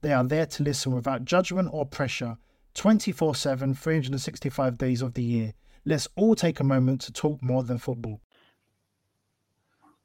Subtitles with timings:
[0.00, 2.36] They are there to listen without judgment or pressure
[2.74, 5.54] 24 7, 365 days of the year.
[5.84, 8.20] Let's all take a moment to talk more than football.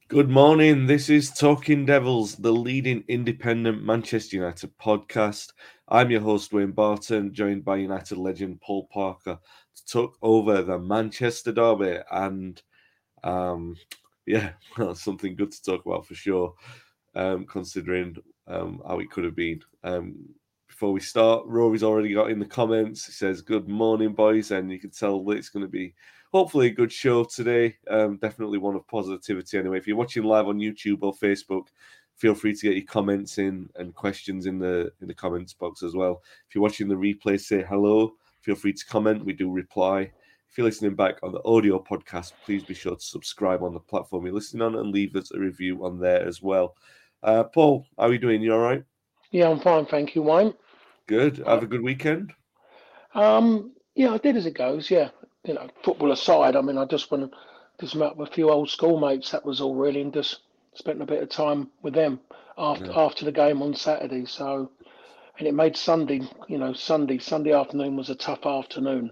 [0.07, 0.87] Good morning.
[0.87, 5.53] This is Talking Devils, the leading independent Manchester United podcast.
[5.87, 9.37] I'm your host, Wayne Barton, joined by United legend Paul Parker
[9.75, 11.99] to talk over the Manchester Derby.
[12.11, 12.61] And
[13.23, 13.75] um,
[14.25, 14.53] yeah,
[14.95, 16.55] something good to talk about for sure,
[17.15, 19.61] um, considering um, how it could have been.
[19.83, 20.15] Um,
[20.67, 23.05] before we start, Rory's already got in the comments.
[23.05, 24.51] He says, Good morning, boys.
[24.51, 25.93] And you can tell that it's going to be
[26.31, 27.77] hopefully a good show today.
[27.89, 29.77] Um, definitely one of positivity anyway.
[29.77, 31.67] If you're watching live on YouTube or Facebook,
[32.15, 35.83] feel free to get your comments in and questions in the in the comments box
[35.83, 36.23] as well.
[36.47, 38.15] If you're watching the replay, say hello.
[38.41, 39.23] Feel free to comment.
[39.23, 40.11] We do reply.
[40.49, 43.79] If you're listening back on the audio podcast, please be sure to subscribe on the
[43.79, 46.75] platform you're listening on and leave us a review on there as well.
[47.23, 48.41] Uh, Paul, how are you doing?
[48.41, 48.83] You all right?
[49.31, 50.53] Yeah, I'm fine, thank you, Wayne.
[51.07, 51.37] Good.
[51.45, 52.33] Have a good weekend.
[53.15, 54.91] Um, yeah, I did as it goes.
[54.91, 55.09] Yeah,
[55.45, 57.33] you know, football aside, I mean, I just went
[57.79, 59.31] just met with a few old schoolmates.
[59.31, 60.41] That was all really, and just
[60.73, 62.19] spent a bit of time with them
[62.57, 62.99] after yeah.
[62.99, 64.25] after the game on Saturday.
[64.25, 64.71] So,
[65.37, 69.11] and it made Sunday, you know, Sunday Sunday afternoon was a tough afternoon.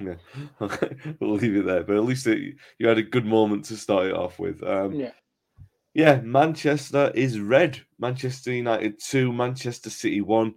[0.00, 0.14] Yeah,
[0.60, 1.82] okay, we'll leave it there.
[1.82, 4.62] But at least it, you had a good moment to start it off with.
[4.62, 5.10] Um, yeah.
[5.98, 7.80] Yeah, Manchester is red.
[7.98, 10.54] Manchester United 2, Manchester City 1.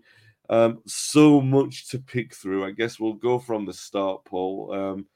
[0.52, 2.64] Um, so much to pick through.
[2.64, 4.72] I guess we'll go from the start, Paul.
[4.72, 5.08] Um,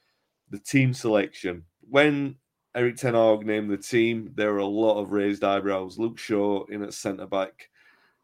[0.49, 1.63] the team selection.
[1.87, 2.37] When
[2.73, 5.99] Erik Ten Hag named the team, there were a lot of raised eyebrows.
[5.99, 7.69] Luke Shaw in at centre back,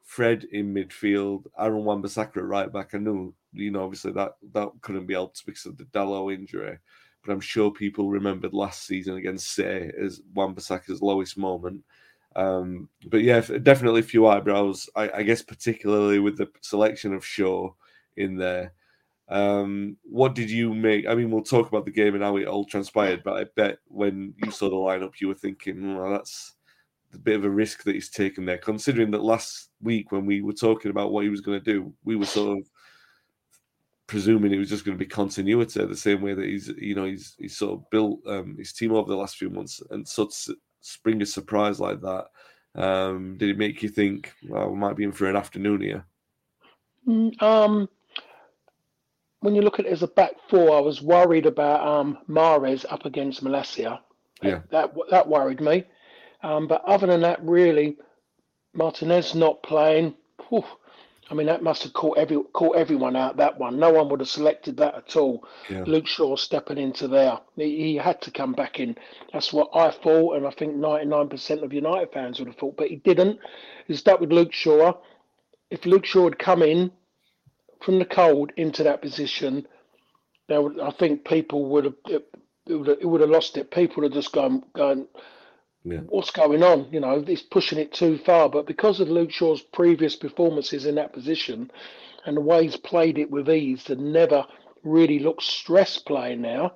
[0.03, 2.95] Fred in midfield, Aaron Wan-Bissaka at right back.
[2.95, 6.79] I knew, you know, obviously that that couldn't be helped because of the Dalot injury
[7.23, 11.83] but I'm sure people remembered last season against City as Wan-Bissaka's lowest moment.
[12.35, 14.89] Um, but yeah, definitely a few eyebrows.
[14.95, 17.73] I, I, guess particularly with the selection of Shaw
[18.15, 18.71] in there.
[19.27, 21.07] Um, what did you make?
[21.07, 23.79] I mean, we'll talk about the game and how it all transpired, but I bet
[23.87, 26.53] when you saw the lineup, you were thinking, well, that's
[27.13, 30.41] a bit of a risk that he's taken there, considering that last week when we
[30.41, 32.69] were talking about what he was going to do, we were sort of
[34.11, 37.05] presuming it was just going to be continuity the same way that he's you know
[37.05, 39.81] he's he's sort of built um, his team over the last few months.
[39.89, 40.49] And such
[40.81, 42.25] spring a surprise like that.
[42.75, 46.05] Um, did it make you think well we might be in for an afternoon here
[47.05, 47.89] mm, um
[49.41, 52.85] when you look at it as a back four i was worried about um Mahrez
[52.89, 53.99] up against Malacia
[54.41, 54.61] yeah.
[54.71, 55.83] that that worried me.
[56.43, 57.97] Um, but other than that really
[58.73, 60.15] Martinez not playing.
[60.49, 60.63] Whew,
[61.31, 63.79] I mean, that must have caught every caught everyone out that one.
[63.79, 65.47] No one would have selected that at all.
[65.69, 65.85] Yeah.
[65.87, 68.97] Luke Shaw stepping into there, he, he, had to come back in.
[69.31, 72.57] That's what I thought, and I think ninety nine percent of United fans would have
[72.57, 73.39] thought, but he didn't.
[73.87, 74.91] He stuck with Luke Shaw.
[75.69, 76.91] If Luke Shaw had come in
[77.81, 79.65] from the cold into that position,
[80.49, 82.27] there would, I think people would have it,
[82.67, 83.71] it would have, it would have lost it.
[83.71, 85.07] People would have just gone gone
[85.83, 85.99] yeah.
[86.09, 86.87] what's going on?
[86.91, 88.49] You know, it's pushing it too far.
[88.49, 91.71] But because of Luke Shaw's previous performances in that position
[92.25, 94.45] and the way he's played it with ease and never
[94.83, 96.73] really looked stressed playing now,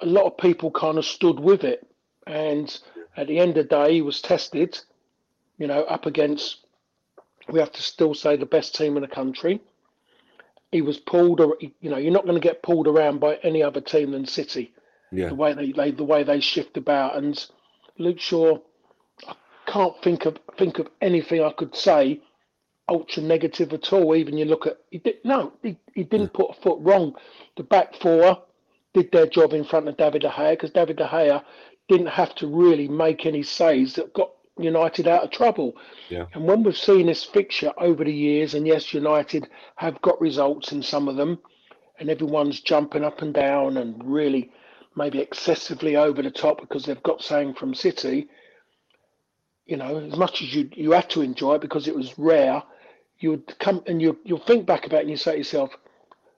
[0.00, 1.86] a lot of people kind of stood with it.
[2.26, 2.78] And
[3.16, 4.78] at the end of the day, he was tested,
[5.56, 6.58] you know, up against,
[7.48, 9.60] we have to still say, the best team in the country.
[10.70, 13.62] He was pulled, or you know, you're not going to get pulled around by any
[13.62, 14.74] other team than City.
[15.10, 15.28] Yeah.
[15.28, 17.42] The way they, they the way they shift about and
[17.98, 18.58] Luke Shaw,
[19.26, 19.34] I
[19.66, 22.20] can't think of think of anything I could say
[22.88, 24.14] ultra negative at all.
[24.14, 27.14] Even you look at he did no, he, he didn't put a foot wrong.
[27.56, 28.42] The back four
[28.94, 31.42] did their job in front of David De Gea because David De Gea
[31.88, 35.76] didn't have to really make any saves that got United out of trouble.
[36.08, 36.26] Yeah.
[36.34, 40.72] And when we've seen this fixture over the years, and yes, United have got results
[40.72, 41.38] in some of them,
[41.98, 44.50] and everyone's jumping up and down and really
[44.96, 48.28] maybe excessively over the top because they've got something from City.
[49.66, 52.62] You know, as much as you you had to enjoy it because it was rare,
[53.18, 55.70] you would come and you you'll think back about it and you say to yourself,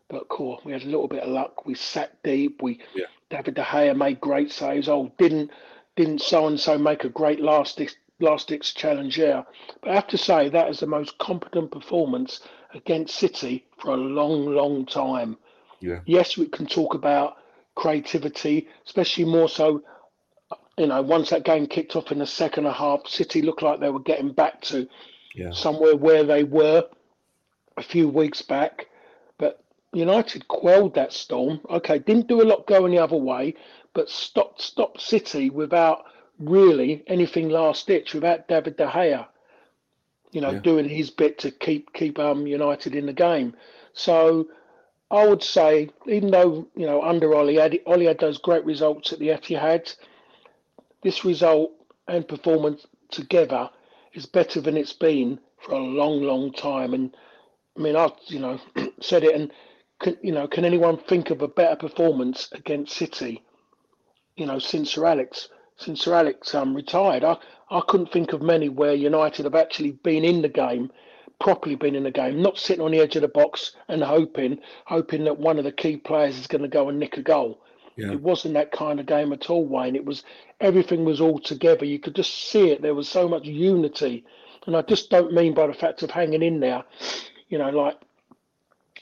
[0.09, 1.65] but cool, we had a little bit of luck.
[1.65, 2.63] We sat deep.
[2.63, 3.07] We Yeah.
[3.31, 4.89] David De Gea made great saves.
[4.89, 5.51] Oh, didn't
[5.97, 7.81] didn't so and so make a great last
[8.19, 9.19] last ditch challenge?
[9.19, 9.45] Yeah,
[9.81, 12.41] but I have to say that is the most competent performance
[12.75, 15.37] against City for a long, long time.
[15.81, 16.01] Yeah.
[16.07, 17.37] Yes, we can talk about
[17.81, 19.83] creativity, especially more so.
[20.77, 23.91] You know, once that game kicked off in the second half, City looked like they
[23.91, 24.87] were getting back to
[25.35, 25.53] Yeah.
[25.53, 26.85] somewhere where they were
[27.77, 28.87] a few weeks back.
[29.39, 29.63] But
[29.93, 31.61] United quelled that storm.
[31.69, 33.55] Okay, didn't do a lot going the other way,
[33.95, 36.05] but stopped stopped City without
[36.39, 39.27] really anything last ditch, without David De Gea,
[40.33, 40.61] you know, Yeah.
[40.61, 43.55] doing his bit to keep keep um United in the game.
[43.93, 44.49] So
[45.11, 49.19] I would say, even though you know under had, Ollie had those great results at
[49.19, 49.95] the Etihad,
[51.03, 51.73] this result
[52.07, 53.71] and performance together
[54.13, 56.95] is better than it's been for a long, long time.
[56.95, 57.17] And
[57.77, 58.61] I mean, I've you know
[59.01, 59.51] said it, and
[60.01, 63.43] can, you know, can anyone think of a better performance against City?
[64.37, 67.37] You know, since Sir Alex, since Sir Alex um, retired, I
[67.69, 70.93] I couldn't think of many where United have actually been in the game,
[71.41, 74.59] properly been in the game, not sitting on the edge of the box and hoping,
[74.85, 77.61] hoping that one of the key players is going to go and nick a goal.
[77.97, 78.13] Yeah.
[78.13, 79.97] It wasn't that kind of game at all, Wayne.
[79.97, 80.23] It was
[80.61, 81.85] everything was all together.
[81.85, 82.83] You could just see it.
[82.83, 84.25] There was so much unity,
[84.67, 86.85] and I just don't mean by the fact of hanging in there,
[87.49, 87.97] you know, like,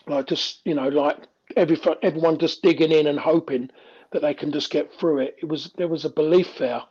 [0.06, 1.17] like just you know, like
[1.56, 3.70] every everyone just digging in and hoping
[4.11, 5.37] that they can just get through it.
[5.43, 6.82] It was there was a belief there,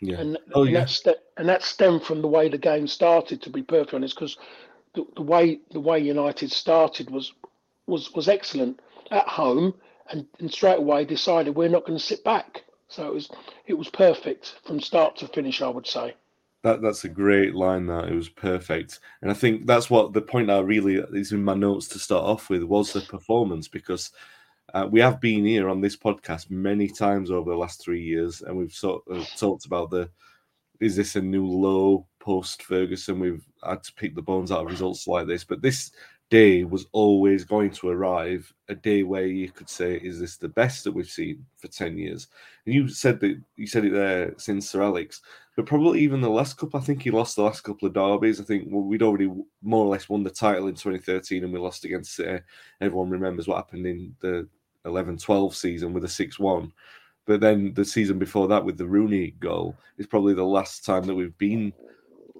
[0.00, 0.20] Yeah.
[0.20, 0.86] and, Oh, and yeah.
[1.04, 3.42] that and that stemmed from the way the game started.
[3.42, 4.36] To be perfectly honest, because
[4.94, 7.32] the, way the way United started was
[7.86, 8.80] was was excellent
[9.10, 9.74] at home,
[10.10, 12.64] and, and straight away decided we're not going to sit back.
[12.88, 13.30] So it was
[13.66, 15.62] it was perfect from start to finish.
[15.62, 16.14] I would say.
[16.62, 17.86] That that's a great line.
[17.86, 21.42] That it was perfect, and I think that's what the point I really is in
[21.42, 24.12] my notes to start off with was the performance because
[24.72, 28.42] uh, we have been here on this podcast many times over the last three years,
[28.42, 30.08] and we've sort of talked about the
[30.80, 33.18] is this a new low post Ferguson?
[33.18, 35.90] We've had to pick the bones out of results like this, but this
[36.30, 40.48] day was always going to arrive a day where you could say, is this the
[40.48, 42.28] best that we've seen for 10 years?
[42.64, 45.20] And you said that you said it there since Sir Alex,
[45.56, 48.40] but probably even the last couple, I think he lost the last couple of derbies.
[48.40, 49.30] I think well, we'd already
[49.62, 52.42] more or less won the title in 2013 and we lost against City.
[52.80, 54.48] Everyone remembers what happened in the
[54.84, 56.72] 11 12 season with a 6 1.
[57.26, 61.04] But then the season before that with the Rooney goal is probably the last time
[61.04, 61.72] that we've been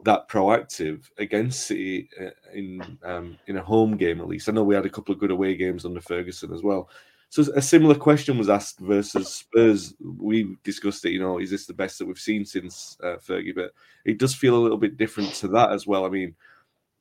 [0.04, 4.48] that proactive against City uh, in um, in a home game at least.
[4.48, 6.88] I know we had a couple of good away games under Ferguson as well.
[7.30, 9.94] So a similar question was asked versus Spurs.
[10.00, 11.12] We discussed it.
[11.12, 13.54] You know, is this the best that we've seen since uh, Fergie?
[13.54, 13.72] But
[14.04, 16.04] it does feel a little bit different to that as well.
[16.04, 16.34] I mean,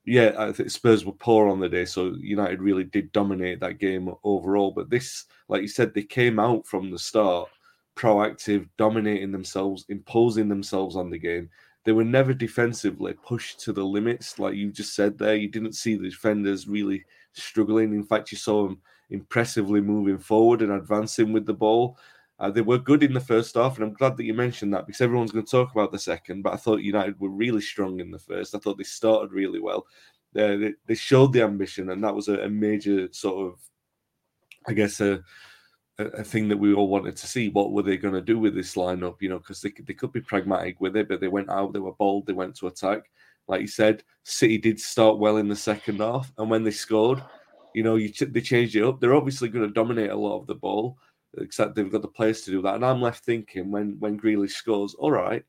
[0.06, 3.78] yeah, I think Spurs were poor on the day, so United really did dominate that
[3.78, 4.72] game overall.
[4.72, 7.50] But this, like you said, they came out from the start
[7.96, 11.50] proactive, dominating themselves, imposing themselves on the game.
[11.84, 15.36] They were never defensively pushed to the limits, like you just said there.
[15.36, 17.94] You didn't see the defenders really struggling.
[17.94, 21.98] In fact, you saw them impressively moving forward and advancing with the ball.
[22.40, 24.88] Uh, they were good in the first half, and I'm glad that you mentioned that
[24.88, 26.42] because everyone's going to talk about the second.
[26.42, 28.56] But I thought United were really strong in the first.
[28.56, 29.86] I thought they started really well.
[30.36, 33.60] Uh, they, they showed the ambition, and that was a, a major sort of,
[34.68, 35.22] I guess, a,
[36.00, 37.50] a, thing that we all wanted to see.
[37.50, 39.18] What were they going to do with this lineup?
[39.20, 41.80] You know, because they, they could be pragmatic with it, but they went out, they
[41.80, 43.10] were bold, they went to attack.
[43.48, 47.24] Like you said, City did start well in the second half, and when they scored,
[47.74, 49.00] you know, you ch- they changed it up.
[49.00, 50.98] They're obviously going to dominate a lot of the ball,
[51.38, 52.76] except they've got the players to do that.
[52.76, 55.44] And I'm left thinking when when Grealish scores, all right,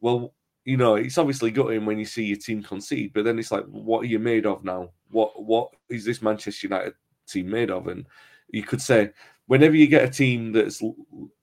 [0.00, 3.50] well, you know, it's obviously gutting when you see your team concede, but then it's
[3.50, 4.90] like, what are you made of now?
[5.10, 6.94] What what is this Manchester United
[7.26, 7.88] team made of?
[7.88, 8.06] And
[8.48, 9.10] you could say,
[9.46, 10.82] whenever you get a team that's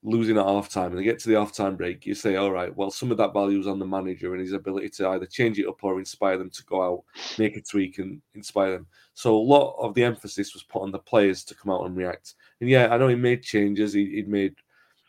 [0.01, 2.51] losing at half time and they get to the half time break, you say, all
[2.51, 5.25] right, well, some of that value is on the manager and his ability to either
[5.25, 7.03] change it up or inspire them to go out,
[7.37, 8.87] make a tweak and inspire them.
[9.13, 11.95] So a lot of the emphasis was put on the players to come out and
[11.95, 12.35] react.
[12.61, 13.93] And yeah, I know he made changes.
[13.93, 14.55] He, he'd made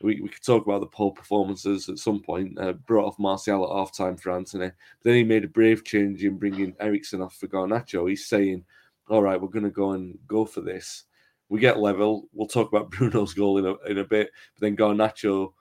[0.02, 2.58] we, we could talk about the poor performances at some point.
[2.58, 4.68] Uh, brought off Martial at half time for Antony.
[4.68, 8.08] But then he made a brave change in bringing Eriksen off for Garnacho.
[8.08, 8.64] He's saying,
[9.08, 11.04] all right, we're going to go and go for this.
[11.50, 12.28] We get level.
[12.32, 14.30] We'll talk about Bruno's goal in a, in a bit.
[14.54, 15.52] But then Garnacho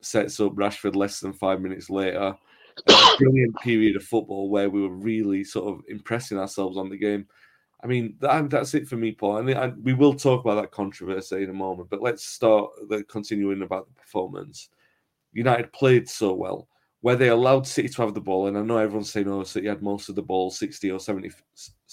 [0.00, 2.34] sets up Rashford less than five minutes later.
[2.88, 6.96] A brilliant period of football where we were really sort of impressing ourselves on the
[6.96, 7.26] game.
[7.84, 9.48] I mean, that, that's it for me, Paul.
[9.48, 11.90] And, we will talk about that controversy in a moment.
[11.90, 14.70] But let's start the continuing about the performance.
[15.32, 16.68] United played so well,
[17.00, 18.46] where they allowed City to have the ball.
[18.46, 21.30] And I know everyone's saying, oh, City had most of the ball, 60 or 70,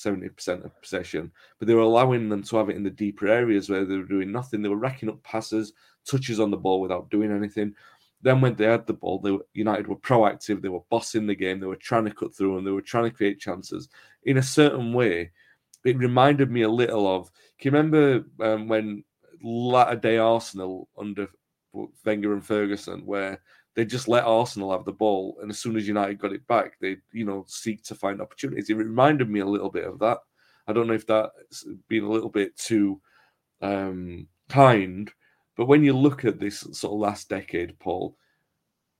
[0.06, 3.70] 70% of possession, but they were allowing them to have it in the deeper areas
[3.70, 4.62] where they were doing nothing.
[4.62, 5.74] They were racking up passes,
[6.06, 7.76] touches on the ball without doing anything.
[8.22, 10.62] Then when they had the ball, they were, United were proactive.
[10.62, 11.60] They were bossing the game.
[11.60, 13.88] They were trying to cut through and they were trying to create chances
[14.24, 15.32] in a certain way
[15.86, 17.32] it reminded me a little of.
[17.60, 19.04] Can you remember um, when
[19.42, 21.28] latter day Arsenal under
[22.06, 23.42] Wenger and Ferguson, where
[23.80, 26.74] they just let Arsenal have the ball, and as soon as United got it back,
[26.82, 28.70] they you know seek to find opportunities.
[28.70, 30.18] It reminded me a little bit of that.
[30.68, 33.00] I don't know if that's been a little bit too
[33.62, 35.10] um, kind,
[35.56, 38.18] but when you look at this sort of last decade, Paul,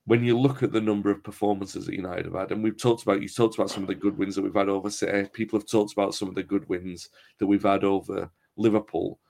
[0.06, 3.02] when you look at the number of performances that United have had, and we've talked
[3.02, 5.28] about, you talked about some of the good wins that we've had over City.
[5.34, 9.20] People have talked about some of the good wins that we've had over Liverpool,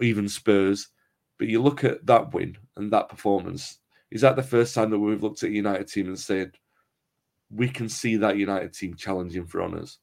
[0.00, 0.88] even Spurs.
[1.36, 3.78] But you look at that win and that performance.
[4.10, 6.52] Is that the first time that we've looked at a United team and said
[7.50, 9.98] we can see that United team challenging for honours?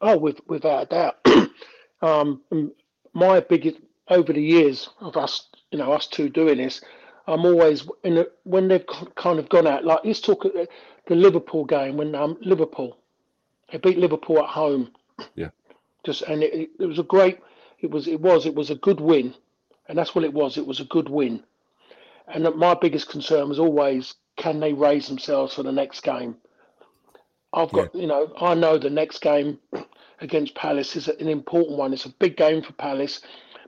[0.00, 1.50] Oh, with, without a doubt.
[2.02, 2.72] um,
[3.12, 6.80] my biggest over the years of us, you know, us two doing this
[7.30, 9.84] I'm always in a, when they've kind of gone out.
[9.84, 10.68] Like let's talk the,
[11.06, 12.98] the Liverpool game when um, Liverpool
[13.70, 14.90] they beat Liverpool at home.
[15.34, 15.50] Yeah.
[16.04, 17.38] Just and it, it was a great.
[17.80, 19.34] It was it was it was a good win,
[19.88, 20.56] and that's what it was.
[20.56, 21.42] It was a good win,
[22.32, 26.36] and my biggest concern was always can they raise themselves for the next game.
[27.52, 28.00] I've got yeah.
[28.00, 29.58] you know I know the next game
[30.20, 31.92] against Palace is an important one.
[31.92, 33.20] It's a big game for Palace,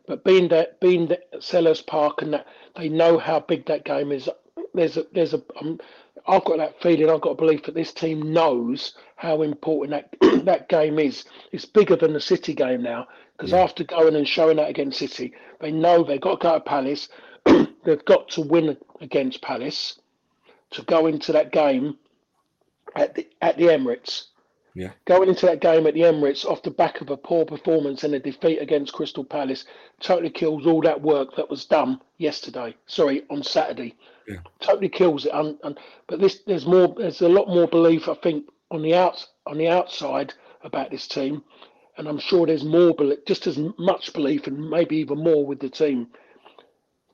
[0.07, 4.13] but being that being that Selhurst Park and that they know how big that game
[4.13, 4.29] is.
[4.75, 5.79] There's a there's a um,
[6.27, 7.11] I've got that feeling.
[7.11, 11.25] I've got a belief that this team knows how important that that game is.
[11.51, 13.63] It's bigger than the City game now because yeah.
[13.63, 17.09] after going and showing that against City, they know they've got to go to Palace.
[17.85, 19.99] They've got to win against Palace
[20.71, 21.97] to go into that game
[22.97, 24.27] at the at the Emirates
[24.75, 24.91] yeah.
[25.05, 28.15] Going into that game at the Emirates off the back of a poor performance and
[28.15, 29.67] a defeat against Crystal Palace
[30.01, 32.75] totally kills all that work that was done yesterday.
[32.87, 33.95] Sorry, on Saturday.
[34.27, 34.39] Yeah.
[34.61, 35.33] Totally kills it.
[35.35, 38.95] And, and but this there's more there's a lot more belief I think on the
[38.95, 41.43] out on the outside about this team.
[41.99, 45.61] And I'm sure there's more belief, just as much belief and maybe even more with
[45.61, 46.09] the team.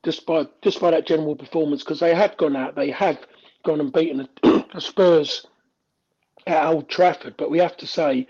[0.09, 3.19] Just by just by that general performance, because they have gone out, they have
[3.63, 5.47] gone and beaten the Spurs
[6.47, 7.37] at Old Trafford.
[7.37, 8.27] But we have to say,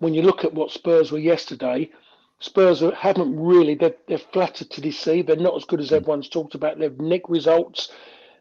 [0.00, 1.92] when you look at what Spurs were yesterday,
[2.40, 5.28] Spurs haven't really, they're, they're flattered to deceive.
[5.28, 5.94] They're not as good as hmm.
[5.94, 6.76] everyone's talked about.
[6.80, 7.92] They've nicked results.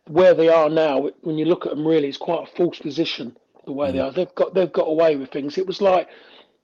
[0.08, 3.38] Where they are now, when you look at them, really, it's quite a false position
[3.66, 3.92] the way mm.
[3.92, 4.06] they hmm.
[4.06, 4.12] are.
[4.12, 5.60] They've got they've got away with things.
[5.60, 6.10] It was like,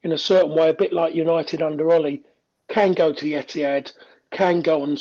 [0.01, 2.23] in a certain way, a bit like United under Ollie,
[2.69, 3.93] can go to the Etihad,
[4.31, 4.99] can go and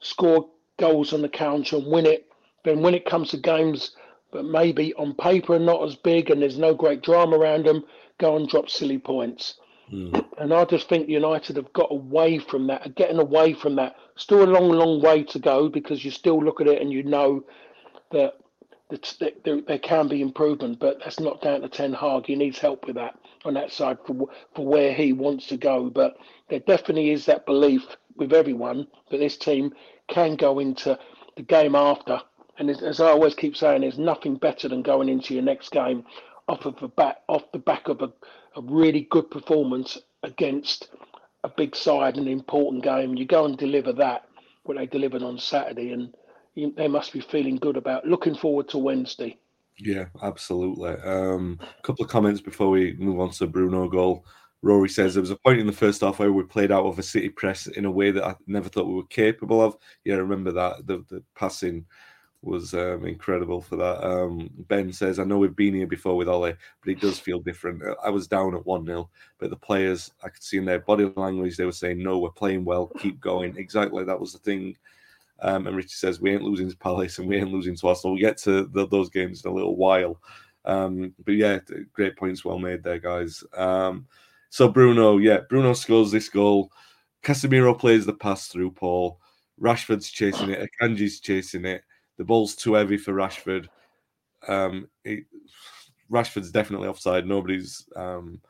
[0.00, 2.26] score goals on the counter and win it.
[2.64, 3.92] Then when it comes to games
[4.30, 7.84] but maybe on paper are not as big and there's no great drama around them,
[8.18, 9.54] go and drop silly points.
[9.92, 10.22] Mm.
[10.36, 13.96] And I just think United have got away from that, are getting away from that.
[14.16, 17.02] Still a long, long way to go because you still look at it and you
[17.02, 17.42] know
[18.12, 18.34] that,
[18.90, 19.14] that
[19.44, 22.26] there, there can be improvement, but that's not down to Ten Hag.
[22.26, 25.88] He needs help with that on that side for for where he wants to go.
[25.88, 26.16] But
[26.48, 27.86] there definitely is that belief
[28.18, 29.72] with everyone that this team
[30.08, 30.98] can go into
[31.36, 32.20] the game after
[32.58, 36.04] and as I always keep saying, there's nothing better than going into your next game
[36.48, 38.12] off of the back off the back of a,
[38.56, 40.88] a really good performance against
[41.44, 43.16] a big side, an important game.
[43.16, 44.24] You go and deliver that
[44.64, 46.12] what they delivered on Saturday, and
[46.56, 49.38] you, they must be feeling good about looking forward to Wednesday.
[49.78, 50.94] Yeah, absolutely.
[51.04, 54.24] Um, a couple of comments before we move on to Bruno goal.
[54.62, 56.98] Rory says there was a point in the first half where we played out of
[56.98, 59.76] a City press in a way that I never thought we were capable of.
[60.04, 61.86] Yeah, I remember that the the passing
[62.42, 64.04] was um, incredible for that.
[64.04, 67.40] Um, ben says, I know we've been here before with Ollie, but it does feel
[67.40, 67.82] different.
[67.82, 70.78] Uh, I was down at 1 0, but the players, I could see in their
[70.80, 73.56] body language, they were saying, No, we're playing well, keep going.
[73.56, 74.76] Exactly, that was the thing.
[75.40, 78.14] Um, and Richie says, We ain't losing to Palace and we ain't losing to Arsenal.
[78.14, 80.20] We'll get to the, those games in a little while.
[80.64, 81.60] Um, but yeah,
[81.92, 83.42] great points well made there, guys.
[84.50, 86.70] So Bruno, yeah, Bruno scores this goal.
[87.22, 89.20] Casemiro plays the pass through Paul.
[89.60, 91.82] Rashford's chasing it, Akanji's chasing it.
[92.16, 93.66] The ball's too heavy for Rashford.
[94.46, 95.24] Um, it,
[96.10, 97.26] Rashford's definitely offside.
[97.26, 98.40] Nobody's um,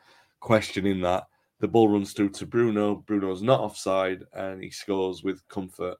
[0.40, 1.24] questioning that.
[1.60, 2.96] The ball runs through to Bruno.
[3.06, 5.96] Bruno's not offside, and he scores with comfort.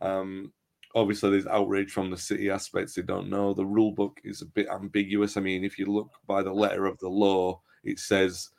[0.00, 0.52] Um,
[0.94, 2.94] obviously, there's outrage from the City aspects.
[2.94, 3.54] They don't know.
[3.54, 5.36] The rule book is a bit ambiguous.
[5.36, 8.50] I mean, if you look by the letter of the law, it says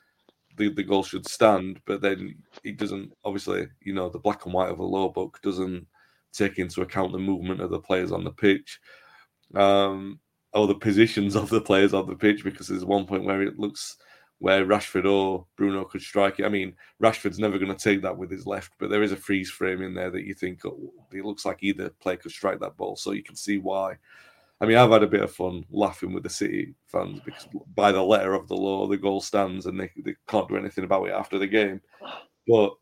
[0.56, 3.12] the, the goal should stand, but then it doesn't.
[3.24, 5.86] Obviously, you know, the black and white of a law book doesn't
[6.32, 8.80] take into account the movement of the players on the pitch.
[9.54, 10.20] Um,
[10.52, 13.58] or the positions of the players on the pitch because there's one point where it
[13.58, 13.96] looks
[14.38, 16.46] where Rashford or Bruno could strike it.
[16.46, 19.16] I mean, Rashford's never going to take that with his left, but there is a
[19.16, 22.58] freeze frame in there that you think oh, it looks like either player could strike
[22.60, 23.96] that ball, so you can see why.
[24.60, 27.92] I mean, I've had a bit of fun laughing with the City fans because by
[27.92, 31.08] the letter of the law, the goal stands and they, they can't do anything about
[31.08, 31.80] it after the game.
[32.46, 32.74] But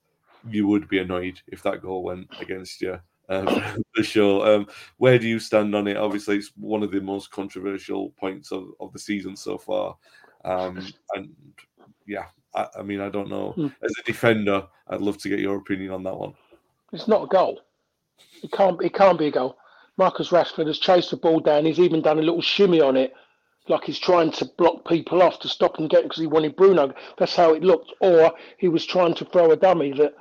[0.48, 3.46] you would be annoyed if that goal went against you um,
[3.94, 4.46] for sure.
[4.46, 4.66] Um,
[4.96, 5.96] where do you stand on it?
[5.96, 9.96] Obviously, it's one of the most controversial points of, of the season so far.
[10.44, 11.30] Um, and
[12.06, 13.52] yeah, I, I, mean, I don't know.
[13.52, 13.68] Hmm.
[13.82, 16.34] As a defender, I'd love to get your opinion on that one.
[16.92, 17.60] It's not a goal.
[18.42, 18.82] It can't.
[18.82, 19.58] It can't be a goal.
[19.98, 21.66] Marcus Rashford has chased the ball down.
[21.66, 23.12] He's even done a little shimmy on it,
[23.68, 26.94] like he's trying to block people off to stop him getting because he wanted Bruno.
[27.18, 27.92] That's how it looked.
[28.00, 30.14] Or he was trying to throw a dummy that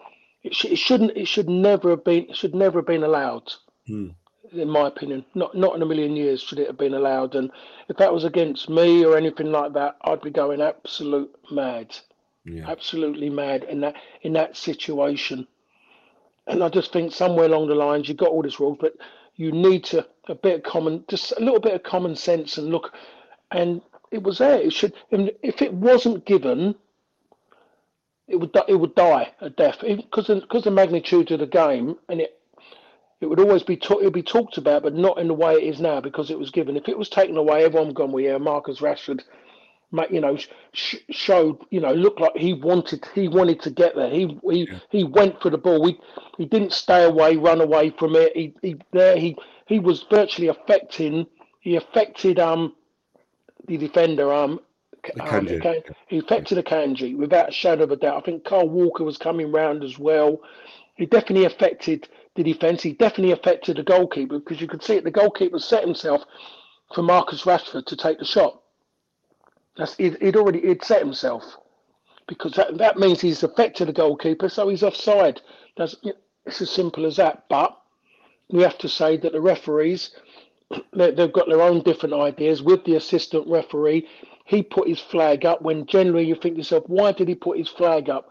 [0.44, 1.16] it, sh- it shouldn't.
[1.16, 2.26] It should never have been.
[2.30, 3.54] It should never have been allowed.
[3.86, 4.10] Hmm.
[4.52, 7.36] In my opinion, not not in a million years should it have been allowed.
[7.36, 7.52] And
[7.88, 11.96] if that was against me or anything like that, I'd be going absolute mad,
[12.46, 12.64] yeah.
[12.68, 15.48] absolutely mad in that in that situation.
[16.48, 18.94] And I just think somewhere along the lines, you've got all this rules, but
[19.38, 22.70] you need to a bit of common, just a little bit of common sense and
[22.70, 22.94] look.
[23.51, 24.60] And it was there.
[24.60, 24.94] It should.
[25.12, 26.75] If it wasn't given,
[28.27, 32.20] it would it would die a death because because the magnitude of the game and
[32.20, 32.38] it
[33.20, 35.63] it would always be it would be talked about, but not in the way it
[35.63, 36.77] is now because it was given.
[36.77, 38.12] If it was taken away, everyone gone.
[38.12, 39.24] Well, yeah, Marcus Rashford,
[40.10, 40.38] you know,
[40.74, 44.10] sh- showed you know looked like he wanted he wanted to get there.
[44.10, 44.79] He he yeah.
[44.89, 45.82] he went for the ball.
[45.82, 46.00] We
[46.38, 48.36] he didn't stay away, run away from it.
[48.36, 51.26] He he there he he was virtually affecting.
[51.60, 52.76] He affected um
[53.67, 54.60] the defender um
[55.21, 55.47] um,
[56.08, 58.17] he affected Akanji without a shadow of a doubt.
[58.17, 60.41] I think Kyle Walker was coming round as well.
[60.95, 62.82] He definitely affected the defence.
[62.82, 65.04] He definitely affected the goalkeeper because you could see it.
[65.04, 66.23] The goalkeeper set himself
[66.93, 68.62] for Marcus Rashford to take the shot.
[69.78, 71.44] That's he'd, he'd already he'd set himself
[72.28, 75.42] because that, that means he's affected the goalkeeper, so he's offside.
[75.78, 75.96] That's
[76.46, 77.46] it's as simple as that.
[77.50, 77.78] But
[78.50, 80.12] we have to say that the referees
[80.94, 84.08] they've got their own different ideas with the assistant referee
[84.48, 87.58] he put his flag up when generally you think to yourself, why did he put
[87.58, 88.30] his flag up?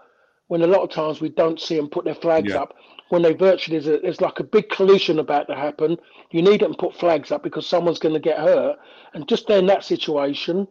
[0.48, 2.62] When a lot of times we don't see them put their flags yeah.
[2.62, 2.74] up.
[3.10, 5.98] When they virtually there's, a, there's like a big collision about to happen,
[6.30, 8.78] you need them to put flags up because someone's going to get hurt.
[9.12, 10.66] And just in that situation,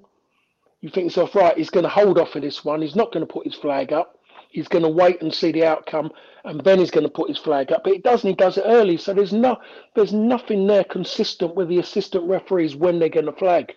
[0.85, 2.79] you think yourself, right, he's going to hold off for this one.
[2.79, 4.19] He's not going to put his flag up.
[4.49, 6.11] He's going to wait and see the outcome,
[6.43, 7.83] and then he's going to put his flag up.
[7.83, 8.29] But he doesn't.
[8.29, 9.57] He does it early, so there's no,
[9.95, 13.73] there's nothing there consistent with the assistant referees when they're going to flag.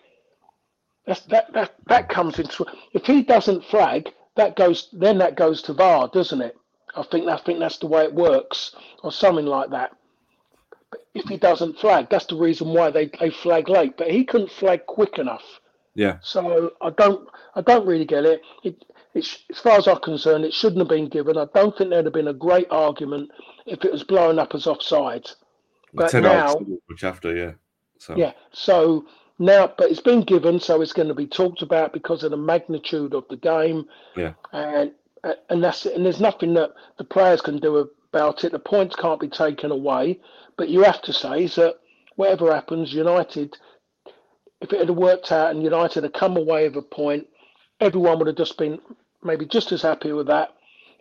[1.07, 5.63] That's, that that that comes into if he doesn't flag, that goes then that goes
[5.63, 6.55] to VAR, doesn't it?
[6.95, 9.95] I think I think that's the way it works, or something like that.
[10.91, 13.97] But if he doesn't flag, that's the reason why they, they flag late.
[13.97, 15.58] But he couldn't flag quick enough.
[15.95, 16.17] Yeah.
[16.21, 18.41] So I don't I don't really get it.
[18.63, 21.37] It it's, as far as I'm concerned, it shouldn't have been given.
[21.37, 23.31] I don't think there'd have been a great argument
[23.65, 25.27] if it was blown up as offside.
[25.93, 26.55] But now,
[26.87, 27.53] which after yeah.
[27.97, 28.15] So.
[28.15, 28.33] Yeah.
[28.51, 29.05] So
[29.39, 32.37] now, but it's been given, so it's going to be talked about because of the
[32.37, 33.85] magnitude of the game.
[34.15, 34.33] Yeah.
[34.53, 34.91] And
[35.49, 35.95] and that's it.
[35.95, 38.51] And there's nothing that the players can do about it.
[38.51, 40.19] The points can't be taken away.
[40.55, 41.79] But you have to say is that
[42.15, 43.57] whatever happens, United,
[44.61, 47.27] if it had worked out and United had come away with a point,
[47.79, 48.79] everyone would have just been
[49.23, 50.53] maybe just as happy with that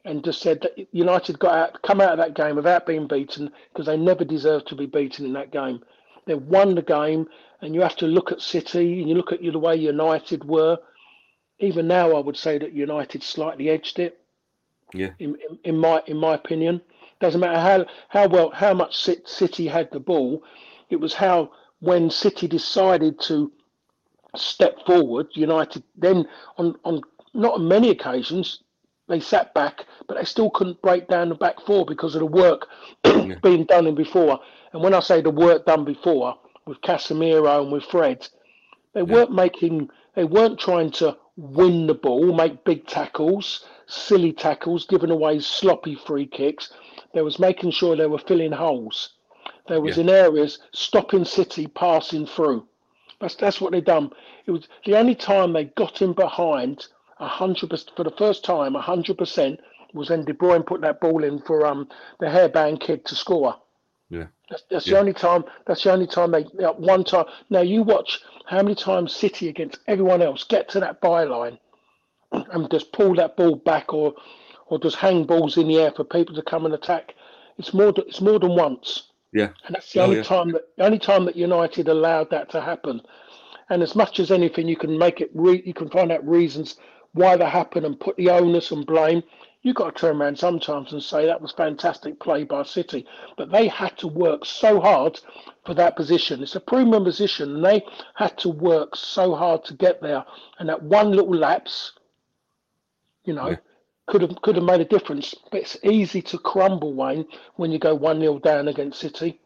[0.05, 3.51] and just said that United got out, come out of that game without being beaten
[3.73, 5.83] because they never deserved to be beaten in that game.
[6.27, 7.27] They won the game,
[7.61, 10.79] and you have to look at City and you look at the way United were.
[11.59, 14.21] Even now, I would say that United slightly edged it.
[14.95, 15.11] Yeah.
[15.19, 16.81] In, in, in my in my opinion,
[17.21, 20.43] doesn't matter how how well how much City had the ball,
[20.89, 23.53] it was how when City decided to
[24.37, 27.03] step forward, United then on on
[27.35, 28.63] not on many occasions
[29.09, 32.27] they sat back, but they still couldn't break down the back four because of the
[32.27, 32.69] work
[33.05, 33.35] yeah.
[33.43, 34.39] being done in before.
[34.73, 36.37] And when I say the work done before
[36.67, 38.29] with Casemiro and with Fred,
[38.93, 39.07] they yeah.
[39.07, 45.11] weren't making, they weren't trying to win the ball, make big tackles, silly tackles, giving
[45.11, 46.71] away sloppy free kicks.
[47.15, 49.15] They was making sure they were filling holes.
[49.69, 50.05] There was Yeah.
[50.05, 52.67] in areas stopping City passing through.
[53.21, 54.11] That's that's what they done.
[54.47, 56.87] It was the only time they got in behind
[57.19, 58.75] hundred percent for the first time.
[58.75, 59.61] hundred percent
[59.93, 61.89] was when De Bruyne put that ball in for um
[62.21, 63.57] the hairband kid to score.
[64.09, 64.27] Yeah.
[64.49, 64.95] That's, that's Yeah.
[64.95, 65.45] the only time.
[65.67, 67.27] That's the only time they yeah, one time.
[67.51, 71.59] Now you watch how many times City against everyone else get to that byline
[72.33, 74.15] and just pull that ball back or
[74.67, 77.15] or just hang balls in the air for people to come and attack.
[77.59, 77.93] It's more.
[77.97, 79.08] It's more than once.
[79.33, 79.51] Yeah.
[79.67, 80.23] And that's the Oh, only yeah.
[80.23, 83.03] time that the only time that United allowed that to happen.
[83.71, 85.31] And as much as anything, you can make it.
[85.35, 86.77] Re- you can find out reasons
[87.13, 89.23] why that happened and put the onus and blame.
[89.63, 93.51] You've got to turn around sometimes and say that was fantastic play by City, but
[93.51, 95.21] they had to work so hard
[95.67, 96.43] for that position.
[96.43, 100.25] It's a premium position, and they had to work so hard to get there.
[100.59, 101.93] And that one little lapse,
[103.25, 103.57] you know, Yeah.
[104.09, 105.35] Could have could have made a difference.
[105.51, 109.41] But it's easy to crumble, Wayne, when you go one 0 down against City.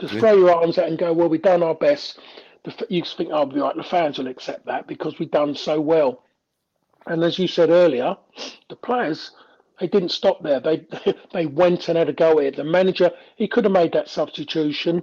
[0.00, 0.20] Just Yeah.
[0.20, 2.18] throw your arms out and go, well, we've done our best.
[2.90, 6.22] You think, oh, be right, the fans will accept that because we've done so well.
[7.06, 8.16] And as you said earlier,
[8.68, 9.32] the players
[9.80, 10.60] they didn't stop there.
[10.60, 10.86] They
[11.32, 12.56] they went and had a go at it.
[12.56, 15.02] The manager he could have made that substitution,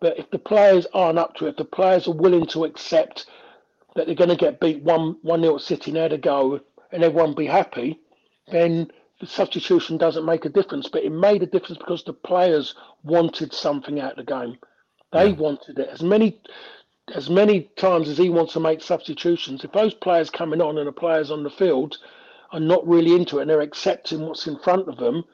[0.00, 3.26] but if the players aren't up to it, if the players are willing to accept
[3.96, 6.60] that they're going to get beat one one nil at City and had a go,
[6.92, 8.00] and everyone be happy,
[8.50, 10.88] then the substitution doesn't make a difference.
[10.88, 14.58] But it made a difference because the players wanted something out of the game.
[15.12, 16.40] They wanted it as many
[17.14, 19.62] as many times as he wants to make substitutions.
[19.62, 21.98] If those players coming on and the players on the field
[22.52, 25.24] are not really into it and they're accepting what's in front of them,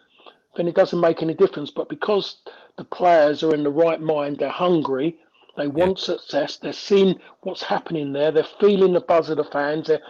[0.56, 1.70] then it doesn't make any difference.
[1.70, 2.38] But because
[2.76, 5.18] the players are in the right mind, they're hungry,
[5.56, 9.86] they want success, they're seeing what's happening there, they're feeling the buzz of the fans,
[9.86, 10.02] they're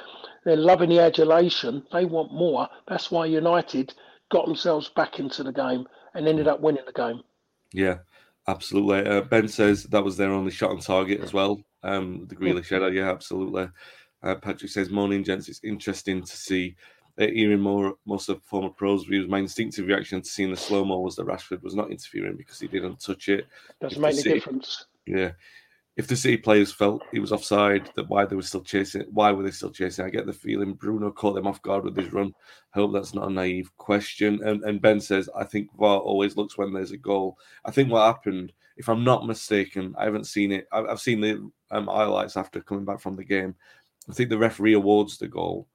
[0.45, 2.69] they're loving the adulation, they want more.
[2.89, 3.95] That's why United
[4.31, 7.23] got themselves back into the game and ended up winning the game.
[7.73, 7.99] Yeah,
[8.49, 9.07] absolutely.
[9.07, 11.63] Uh, ben says that was their only shot on target as well.
[11.83, 13.69] Um, the Grealish header, yeah, absolutely.
[14.23, 15.49] Uh, Patrick says, "Morning, gents.
[15.49, 16.77] It's interesting to see
[17.19, 19.29] uh, hearing more most of former pros' views.
[19.29, 22.61] My instinctive reaction to seeing the slow mo was that Rashford was not interfering because
[22.61, 23.47] he didn't touch it.
[23.81, 24.87] Doesn't make any difference.
[25.07, 25.33] Yeah."
[26.01, 29.33] If the City players felt he was offside, that why they were still chasing, why
[29.33, 30.03] were they still chasing?
[30.03, 32.33] I get the feeling Bruno caught them off guard with his run.
[32.73, 34.43] Hope that's not a naive question.
[34.43, 37.37] And, and Ben says, I think VAR always looks when there's a goal.
[37.67, 40.67] I think what happened, if I'm not mistaken, I haven't seen it.
[40.73, 43.55] I've, I've seen the um, highlights after coming back from the game.
[44.09, 45.69] I think the referee awards the goal,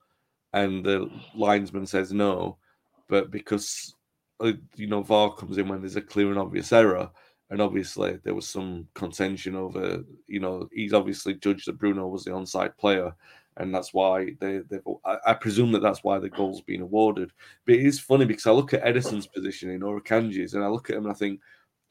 [0.52, 2.58] and the linesman says no,
[3.06, 3.94] but because
[4.40, 7.12] uh, you know VAR comes in when there's a clear and obvious error,
[7.50, 10.04] and obviously there was some contention over.
[10.26, 13.14] You know, he's obviously judged that Bruno was the onside player,
[13.56, 14.58] and that's why they.
[14.58, 17.30] They've, I, I presume that that's why the goal's been awarded.
[17.64, 20.90] But it is funny because I look at Ederson's positioning or Kanji's, and I look
[20.90, 21.40] at him and I think,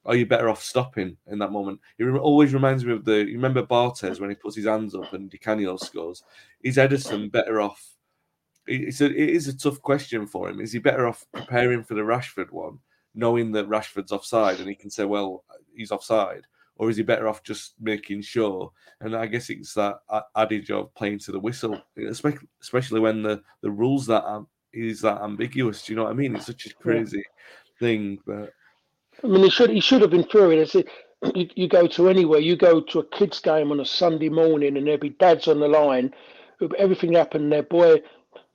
[0.06, 1.80] are you better off stopping in that moment?
[1.98, 3.26] It always reminds me of the.
[3.26, 6.24] You remember Barthez when he puts his hands up and Di Canio scores.
[6.62, 7.84] Is Edison better off?
[8.68, 10.60] It's a, it is a tough question for him.
[10.60, 12.80] Is he better off preparing for the Rashford one,
[13.15, 15.43] knowing that Rashford's offside, and he can say, "Well,
[15.75, 16.45] he's offside,"
[16.78, 18.71] or is he better off just making sure?
[19.01, 19.95] And I guess it's that
[20.36, 25.01] adage of playing to the whistle, especially especially when the the rules that am- is
[25.01, 25.84] that ambiguous.
[25.84, 26.36] Do you know what I mean?
[26.36, 27.23] It's such a crazy
[27.80, 28.54] thing, but
[29.23, 30.75] I mean, he should he should have been through it.
[31.34, 34.78] You, you go to anywhere, you go to a kids' game on a Sunday morning,
[34.78, 36.13] and there'll be dads on the line.
[36.78, 37.51] Everything happened.
[37.51, 38.01] Their boy,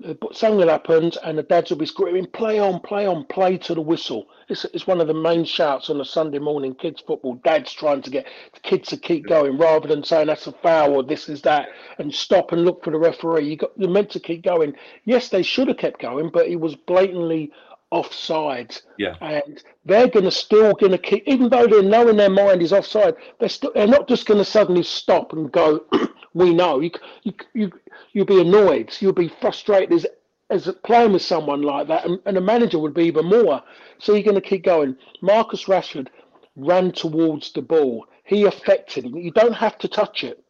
[0.06, 3.74] uh, something happens, and the dads will be screaming, "Play on, play on, play to
[3.74, 7.34] the whistle." It's it's one of the main shouts on a Sunday morning kids football.
[7.44, 10.94] Dads trying to get the kids to keep going rather than saying that's a foul
[10.94, 13.48] or this is that, and stop and look for the referee.
[13.48, 14.74] You got you're meant to keep going.
[15.04, 17.52] Yes, they should have kept going, but he was blatantly
[17.90, 22.16] offside yeah, and they're going to still going to keep, even though they know in
[22.16, 25.84] their mind is offside, they're still they're not just going to suddenly stop and go.
[26.34, 26.90] we know you
[27.24, 27.72] you you
[28.12, 30.06] you'll be annoyed, you'll be frustrated as
[30.50, 33.62] as playing with someone like that, and, and the manager would be even more.
[33.98, 34.96] So you're going to keep going.
[35.22, 36.08] Marcus Rashford
[36.56, 38.06] ran towards the ball.
[38.24, 39.16] He affected him.
[39.16, 40.42] You don't have to touch it.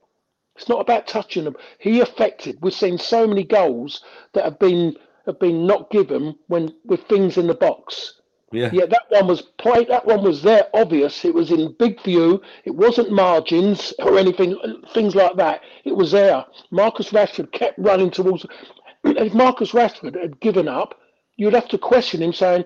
[0.56, 1.56] It's not about touching them.
[1.78, 2.58] He affected.
[2.60, 4.02] We've seen so many goals
[4.34, 8.14] that have been have been not given when with things in the box.
[8.52, 9.88] yeah, Yeah, that one was played.
[9.88, 11.24] That one was there, obvious.
[11.24, 12.40] It was in big view.
[12.64, 14.56] It wasn't margins or anything,
[14.92, 15.62] things like that.
[15.84, 16.44] It was there.
[16.70, 18.46] Marcus Rashford kept running towards.
[19.02, 21.00] If Marcus Rashford had given up,
[21.36, 22.64] you'd have to question him, saying,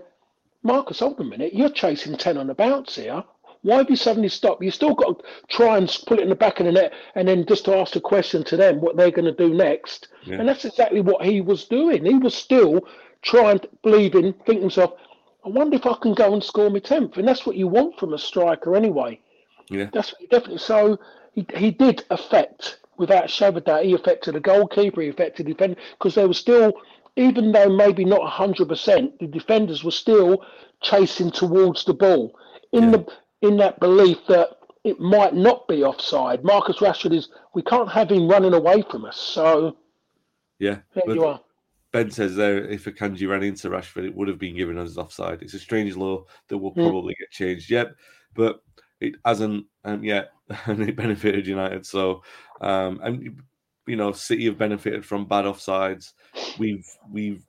[0.64, 1.54] "Marcus, hold a minute.
[1.54, 3.22] You're chasing ten on the bounce here.
[3.64, 4.62] Why have you suddenly stopped?
[4.62, 7.26] You still got to try and put it in the back of the net, and
[7.26, 10.08] then just to ask a question to them what they're going to do next.
[10.24, 10.36] Yeah.
[10.36, 12.04] And that's exactly what he was doing.
[12.04, 12.86] He was still
[13.22, 14.92] trying, believing, thinking himself,
[15.46, 17.16] I wonder if I can go and score my tenth.
[17.16, 19.18] And that's what you want from a striker anyway.
[19.70, 19.88] Yeah.
[19.94, 20.98] That's definitely so.
[21.32, 25.46] He, he did affect, without a shadow of doubt, he affected the goalkeeper, he affected
[25.46, 26.74] the defender, because they were still,
[27.16, 30.44] even though maybe not 100%, the defenders were still
[30.82, 32.38] chasing towards the ball
[32.72, 32.90] in Yeah.
[32.90, 33.06] the
[33.44, 34.48] in that belief that
[34.84, 36.42] it might not be offside.
[36.44, 39.16] Marcus Rashford is, we can't have him running away from us.
[39.16, 39.76] So
[40.58, 40.80] Yeah.
[40.94, 41.40] there you are.
[41.92, 44.98] Ben says there if a Akanji ran into Rashford, it would have been given as
[44.98, 45.42] offside.
[45.42, 46.82] It's a strange law that will Mm.
[46.82, 47.88] probably get changed yet,
[48.34, 48.60] but
[49.00, 50.32] it hasn't um, yet,
[50.66, 51.86] and it benefited United.
[51.86, 52.22] So,
[52.60, 53.40] um, and
[53.86, 56.14] you know, City have benefited from bad offsides.
[56.58, 57.44] We've we've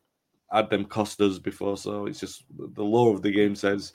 [0.51, 3.93] had them cost us before, so it's just the law of the game says,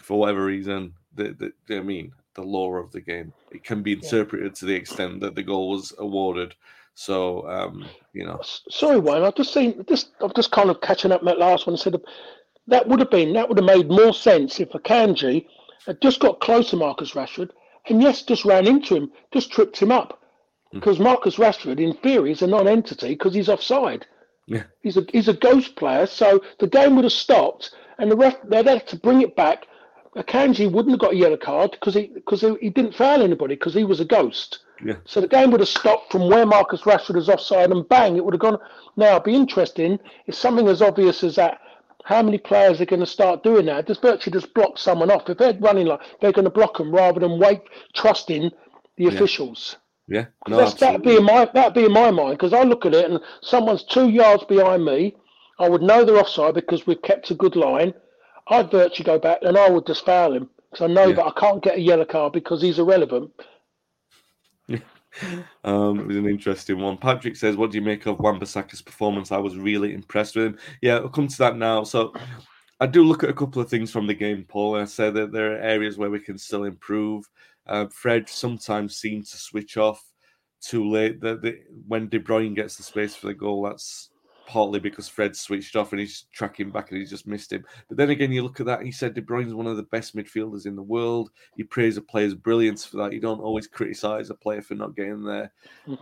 [0.00, 3.32] for whatever reason, that the, I mean, the law of the game.
[3.50, 6.54] It can be interpreted to the extent that the goal was awarded.
[6.94, 9.22] So, um, you know, Sorry, Wayne.
[9.22, 10.06] I've just seen this.
[10.20, 11.76] I'm just kind of catching up that last one.
[11.76, 12.00] Said
[12.68, 15.46] that would have been that would have made more sense if Akanji
[15.86, 17.50] had just got close to Marcus Rashford
[17.86, 20.20] and yes, just ran into him, just tripped him up.
[20.72, 24.06] Because Marcus Rashford, in theory, is a non-entity because he's offside.
[24.46, 24.64] Yeah.
[24.82, 28.36] He's a he's a ghost player, so the game would have stopped, and the ref
[28.42, 29.66] they'd have to bring it back.
[30.16, 33.54] Akanji wouldn't have got a yellow card because he because he, he didn't foul anybody
[33.54, 34.60] because he was a ghost.
[34.84, 34.96] Yeah.
[35.04, 38.24] So the game would have stopped from where Marcus Rashford is offside, and bang, it
[38.24, 38.58] would have gone.
[38.96, 41.60] Now, it'd be interesting if something as obvious as that.
[42.04, 43.86] How many players are going to start doing that?
[43.86, 45.28] Just virtually just block someone off.
[45.30, 47.62] If they're running like they're going to block them rather than wait,
[47.94, 48.50] trusting
[48.98, 49.76] the officials.
[50.06, 52.84] yeah, no, That's, that'd be in my that'd be in my mind because I look
[52.84, 55.16] at it and someone's two yards behind me.
[55.58, 57.94] I would know they're offside because we've kept a good line.
[58.48, 61.16] I'd virtually go back and I would just foul him because I know Yeah.
[61.16, 63.30] that I can't get a yellow card because he's irrelevant.
[65.62, 66.96] Um, it was an interesting one.
[66.96, 69.30] Patrick says, "What do you make of Wan-Bissaka's performance?
[69.30, 71.84] I was really impressed with him." Yeah, I'll come to that now.
[71.84, 72.12] So,
[72.80, 74.74] I do look at a couple of things from the game, Paul.
[74.74, 77.24] And I say that there are areas where we can still improve.
[77.66, 80.04] Uh, Fred sometimes seems to switch off
[80.60, 81.20] too late.
[81.20, 84.10] The, when De Bruyne gets the space for the goal, that's
[84.46, 87.64] partly because Fred switched off and he's tracking back and he just missed him.
[87.88, 89.84] But then again, you look at that, and he said De Bruyne's one of the
[89.84, 91.30] best midfielders in the world.
[91.56, 93.12] You praise a player's brilliance for that.
[93.12, 95.52] You don't always criticize a player for not getting there.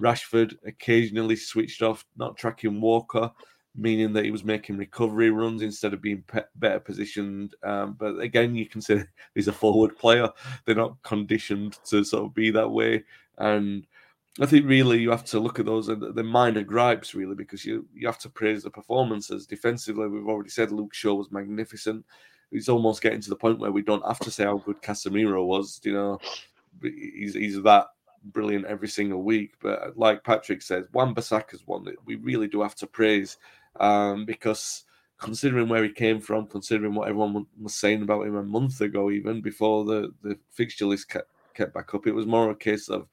[0.00, 3.30] Rashford occasionally switched off, not tracking Walker,
[3.74, 7.54] meaning that he was making recovery runs instead of being pe- better positioned.
[7.62, 10.28] Um, but again, you consider he's a forward player.
[10.64, 13.04] They're not conditioned to sort of be that way.
[13.38, 13.86] And
[14.40, 17.66] I think really you have to look at those and the minor gripes really because
[17.66, 20.08] you you have to praise the performances defensively.
[20.08, 22.04] We've already said Luke Shaw was magnificent.
[22.50, 25.44] It's almost getting to the point where we don't have to say how good Casemiro
[25.44, 25.80] was.
[25.84, 26.18] You know,
[26.82, 27.88] he's he's that
[28.24, 29.54] brilliant every single week.
[29.60, 33.36] But like Patrick says, Wan Bissaka's one that we really do have to praise
[33.80, 34.84] um, because
[35.18, 39.10] considering where he came from, considering what everyone was saying about him a month ago,
[39.10, 42.88] even before the the fixture list kept kept back up, it was more a case
[42.88, 43.08] of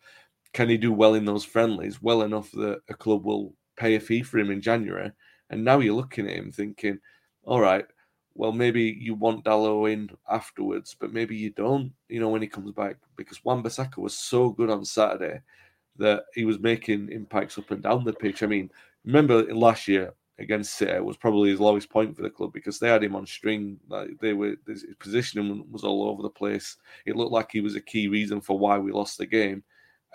[0.53, 3.99] can he do well in those friendlies, well enough that a club will pay a
[3.99, 5.11] fee for him in January?
[5.49, 6.99] And now you're looking at him thinking,
[7.43, 7.85] all right,
[8.35, 12.47] well, maybe you want Dalot in afterwards, but maybe you don't, you know, when he
[12.47, 15.41] comes back, because Wan Bissaka was so good on Saturday
[15.97, 18.41] that he was making impacts up and down the pitch.
[18.41, 18.69] I mean,
[19.05, 22.87] remember last year against City was probably his lowest point for the club because they
[22.87, 23.77] had him on string.
[23.89, 26.77] Like they were his positioning was all over the place.
[27.05, 29.63] It looked like he was a key reason for why we lost the game.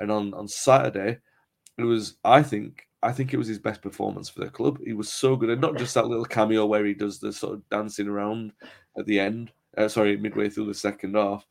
[0.00, 1.18] And on, on Saturday,
[1.78, 4.78] it was I think I think it was his best performance for the club.
[4.84, 7.54] He was so good, and not just that little cameo where he does the sort
[7.54, 8.52] of dancing around
[8.98, 9.52] at the end.
[9.76, 11.44] Uh, sorry, midway through the second half,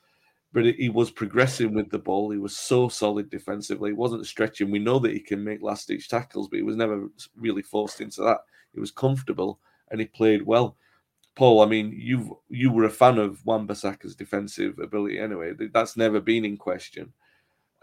[0.53, 2.31] but he was progressing with the ball.
[2.31, 3.89] He was so solid defensively.
[3.89, 4.71] He wasn't stretching.
[4.71, 7.99] We know that he can make last ditch tackles, but he was never really forced
[7.99, 8.39] into that.
[8.73, 9.59] He was comfortable
[9.91, 10.77] and he played well.
[11.35, 15.53] Paul, I mean, you you were a fan of Wan Bissaka's defensive ability anyway.
[15.73, 17.11] That's never been in question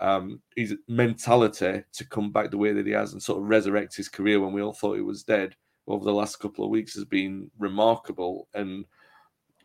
[0.01, 3.97] um, his mentality to come back the way that he has and sort of resurrect
[3.97, 5.55] his career when we all thought he was dead
[5.87, 8.49] over the last couple of weeks has been remarkable.
[8.55, 8.85] And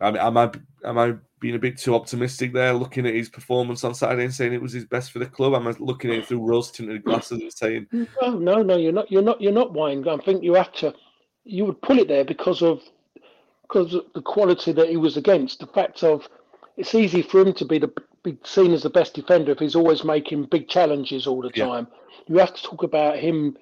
[0.01, 0.51] I mean, am I
[0.83, 4.33] am I being a bit too optimistic there, looking at his performance on Saturday and
[4.33, 5.53] saying it was his best for the club?
[5.53, 8.91] Am I looking at it through rose tinted glasses and saying, No, no, no, you're
[8.91, 9.11] not.
[9.11, 9.39] You're not.
[9.41, 10.07] You're not Wayne.
[10.07, 10.93] I think you have to.
[11.43, 12.81] You would pull it there because of
[13.61, 15.59] because of the quality that he was against.
[15.59, 16.27] The fact of
[16.77, 17.91] it's easy for him to be the
[18.25, 21.65] be seen as the best defender if he's always making big challenges all the Yeah.
[21.67, 21.87] time.
[22.27, 23.57] You have to talk about him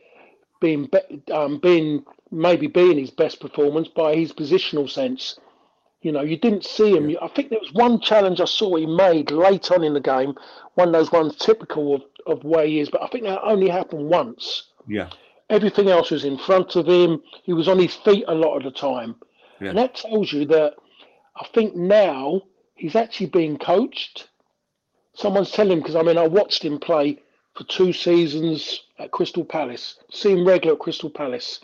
[0.62, 5.38] being be, um, being maybe being his best performance by his positional sense.
[6.02, 7.16] You know, you didn't see him.
[7.22, 10.36] I think there was one challenge I saw he made late on in the game,
[10.76, 13.70] one of those ones typical of, of where he is, but I think that only
[13.70, 14.64] happened once.
[14.88, 15.10] Yeah.
[15.50, 17.22] Everything else was in front of him.
[17.44, 19.16] He was on his feet a lot of the time.
[19.62, 19.70] Yeah.
[19.70, 20.76] And that tells you that
[21.38, 22.42] I think now
[22.76, 24.30] he's actually being coached.
[25.16, 27.20] Someone's telling him, because I mean, I watched him play
[27.56, 31.60] for two seasons at Crystal Palace, see him regular at Crystal Palace.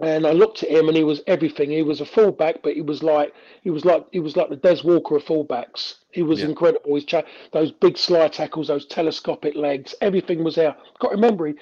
[0.00, 1.70] And I looked at him, and he was everything.
[1.70, 4.56] He was a fullback, but he was like he was like he was like the
[4.56, 5.96] Des Walker of fullbacks.
[6.10, 6.46] He was Yeah.
[6.48, 6.94] incredible.
[6.94, 7.22] His cha-
[7.52, 10.74] those big slide tackles, those telescopic legs, everything was there.
[10.98, 11.54] Got to remember, he,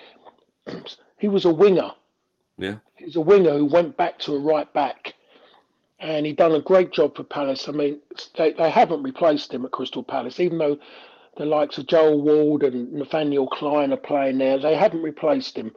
[1.18, 1.90] he was a winger.
[2.56, 2.76] Yeah.
[2.96, 5.14] He was a winger who went back to a right back,
[6.00, 7.68] and he done a great job for Palace.
[7.68, 7.98] I mean,
[8.36, 10.78] they, they haven't replaced him at Crystal Palace, even though
[11.36, 14.58] the likes of Joel Ward and Nathaniel Clyne are playing there.
[14.58, 15.74] They haven't replaced him.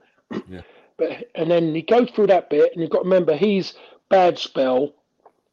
[0.48, 0.62] Yeah.
[0.96, 3.74] But and then he goes through that bit, and you've got to remember his
[4.10, 4.94] bad spell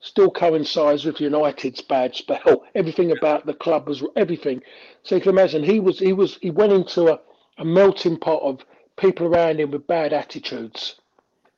[0.00, 2.64] still coincides with United's bad spell.
[2.74, 4.62] Everything about the club was everything.
[5.02, 7.20] So you can imagine he was he was he went into a,
[7.56, 8.64] a melting pot of
[8.98, 10.96] people around him with bad attitudes.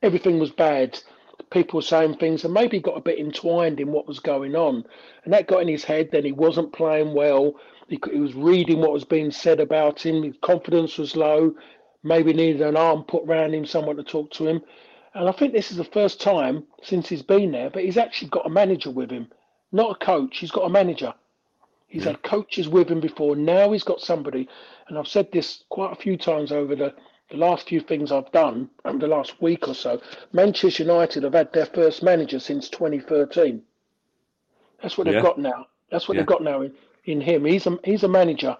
[0.01, 0.97] Everything was bad.
[1.51, 4.85] People saying things, and maybe got a bit entwined in what was going on,
[5.23, 6.09] and that got in his head.
[6.11, 7.55] Then he wasn't playing well.
[7.87, 10.23] He, he was reading what was being said about him.
[10.23, 11.55] His confidence was low.
[12.03, 14.61] Maybe needed an arm put around him, someone to talk to him.
[15.13, 18.29] And I think this is the first time since he's been there, but he's actually
[18.29, 19.27] got a manager with him,
[19.71, 20.39] not a coach.
[20.39, 21.13] He's got a manager.
[21.87, 23.35] He's had coaches with him before.
[23.35, 24.49] Now he's got somebody,
[24.87, 26.95] and I've said this quite a few times over the,
[27.33, 29.99] the last few things I've done, um, the last week or so.
[30.33, 33.63] Manchester United have had their first manager since 2013.
[34.83, 35.13] That's what Yeah.
[35.13, 35.65] they've got now.
[35.89, 36.21] That's what Yeah.
[36.21, 37.43] they've got now in, in him.
[37.45, 38.55] He's a he's a manager.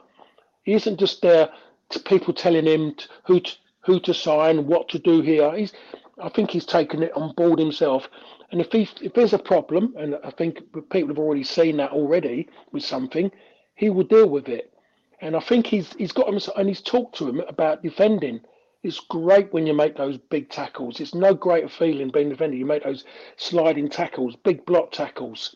[0.63, 1.49] He isn't just there
[1.89, 5.51] to people telling him t who to, who to sign, what to do here.
[5.55, 5.71] He's
[6.17, 8.09] I think he's taken it on board himself.
[8.51, 11.91] And if he if there's a problem, and I think people have already seen that
[11.91, 13.31] already with something,
[13.75, 14.73] he will deal with it.
[15.21, 18.41] And I think he's he's got him and he's talked to him about defending.
[18.83, 20.99] It's great when you make those big tackles.
[20.99, 22.59] It's no greater feeling being defended.
[22.59, 23.05] You make those
[23.37, 25.55] sliding tackles, big block tackles,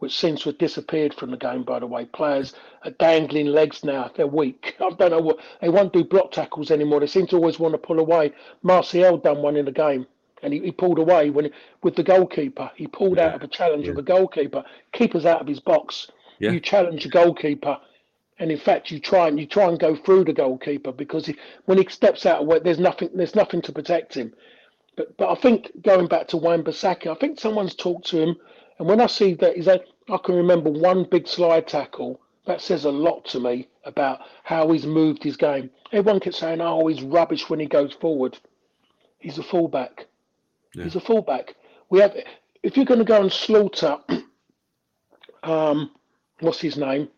[0.00, 1.62] which seems to have disappeared from the game.
[1.62, 2.52] By the way, players
[2.84, 4.10] are dangling legs now.
[4.14, 4.76] They're weak.
[4.80, 7.00] I don't know what they won't do block tackles anymore.
[7.00, 8.34] They seem to always want to pull away.
[8.62, 10.06] Martial done one in the game,
[10.42, 11.50] and he, he pulled away when
[11.82, 12.70] with the goalkeeper.
[12.76, 14.62] He pulled out of a challenge of a goalkeeper.
[14.92, 16.10] Keeper's out of his box.
[16.38, 16.50] Yeah.
[16.50, 17.78] You challenge the goalkeeper
[18.38, 21.36] and in fact you try and you try and go through the goalkeeper because he,
[21.66, 24.32] when he steps out of way, there's nothing there's nothing to protect him.
[24.96, 28.36] But but I think going back to Wan Bissaka, I think someone's talked to him,
[28.78, 32.60] and when I see that he's had, I can remember one big slide tackle that
[32.60, 35.70] says a lot to me about how he's moved his game.
[35.92, 38.38] Everyone kept saying, "Oh, he's rubbish when he goes forward."
[39.18, 40.06] He's a fullback.
[40.84, 41.54] He's a fullback.
[41.88, 42.14] We have
[42.62, 43.98] if you're going to go and slaughter,
[45.42, 45.90] um,
[46.40, 47.08] what's his name?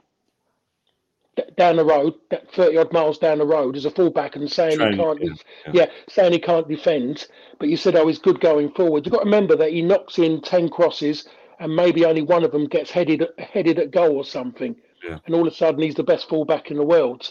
[1.59, 4.81] Down the road, that thirty odd miles down the road, as a fullback, and saying
[4.81, 5.31] he can't, yeah,
[5.66, 5.72] yeah.
[5.72, 7.27] yeah, saying he can't defend.
[7.59, 9.05] But you said, oh, he's good going forward.
[9.05, 11.29] You've got to remember that he knocks in ten crosses,
[11.61, 14.77] and maybe only one of them gets headed headed at goal or something.
[15.07, 15.18] Yeah.
[15.27, 17.31] And all of a sudden, he's the best fullback in the world.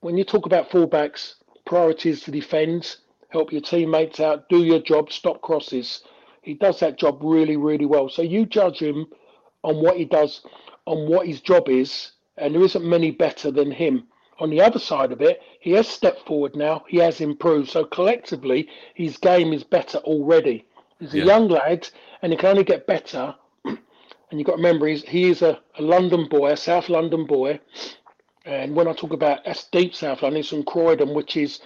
[0.00, 2.96] When you talk about fullbacks, priority is to defend,
[3.28, 6.02] help your teammates out, do your job, stop crosses.
[6.42, 8.08] He does that job really, really well.
[8.08, 9.06] So you judge him
[9.62, 10.40] on what he does,
[10.86, 14.08] on what his job is, and there isn't many better than him.
[14.38, 16.84] On the other side of it, he has stepped forward now.
[16.88, 17.70] He has improved.
[17.70, 20.64] So collectively, his game is better already.
[20.98, 21.24] He's a Yeah.
[21.24, 21.88] young lad,
[22.22, 23.34] and he can only get better.
[23.64, 27.26] And you've got to remember, he's, he is a, a London boy, a South London
[27.26, 27.60] boy.
[28.46, 31.60] And when I talk about that's deep South London, it's from Croydon, which is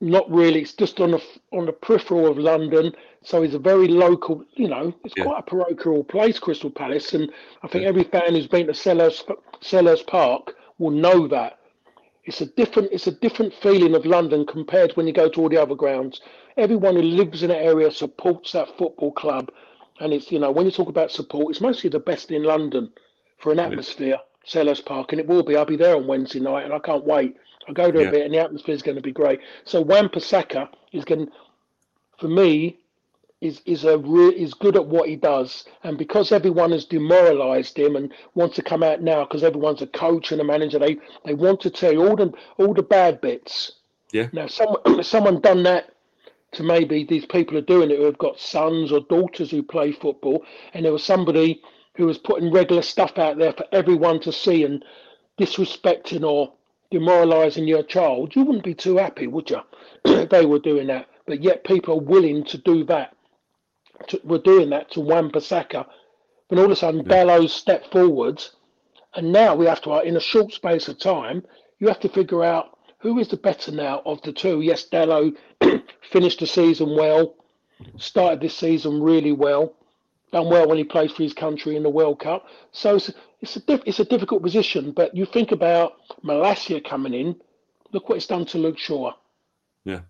[0.00, 0.60] not really.
[0.62, 4.44] It's just on the on the peripheral of London, so it's a very local.
[4.54, 5.24] You know, it's Yeah.
[5.24, 7.32] quite a parochial place, Crystal Palace, and
[7.62, 9.24] I think every fan who's been to Selhurst
[9.60, 11.58] Selhurst Park will know that.
[12.24, 15.40] It's a different it's a different feeling of London compared to when you go to
[15.40, 16.20] all the other grounds.
[16.56, 19.50] Everyone who lives in that area supports that football club,
[20.00, 22.92] and it's you know when you talk about support, it's mostly the best in London
[23.38, 24.18] for an atmosphere.
[24.46, 25.56] Selhurst Park, and it will be.
[25.56, 27.36] I'll be there on Wednesday night, and I can't wait.
[27.68, 28.08] I'll go there Yeah.
[28.08, 29.38] a bit, and the atmosphere is going to be great.
[29.64, 31.28] So Wan Bissaka is going,
[32.18, 32.78] for me,
[33.42, 37.76] is is a re- is good at what he does, and because everyone has demoralised
[37.76, 40.96] him and wants to come out now because everyone's a coach and a manager, they
[41.24, 43.72] they want to tell you all the all the bad bits.
[44.12, 44.28] Yeah.
[44.32, 45.92] Now, someone someone done that
[46.52, 49.92] to maybe these people are doing it who have got sons or daughters who play
[49.92, 51.62] football, and there was somebody
[51.96, 54.84] who was putting regular stuff out there for everyone to see and
[55.38, 56.52] disrespecting or
[56.92, 59.60] demoralising your child, you wouldn't be too happy, would you?
[60.04, 61.08] if they were doing that.
[61.26, 63.16] But yet people are willing to do that.
[64.08, 65.86] To, were doing that to Wan Bissaka.
[66.48, 67.24] Then all of a sudden, yeah.
[67.24, 68.50] Dalot stepped forwards,
[69.14, 71.44] and now we have to, in a short space of time,
[71.78, 74.60] you have to figure out who is the better now of the two.
[74.60, 75.36] Yes, Dalot
[76.10, 77.34] finished the season well,
[77.96, 79.74] started this season really well,
[80.32, 82.46] done well when he plays for his country in the World Cup.
[82.70, 84.92] So it's, it's a diff, it's a difficult position.
[84.92, 87.36] But you think about Malacia coming in.
[87.92, 89.12] Look what it's done to Luke Shaw.
[89.84, 90.00] Yeah.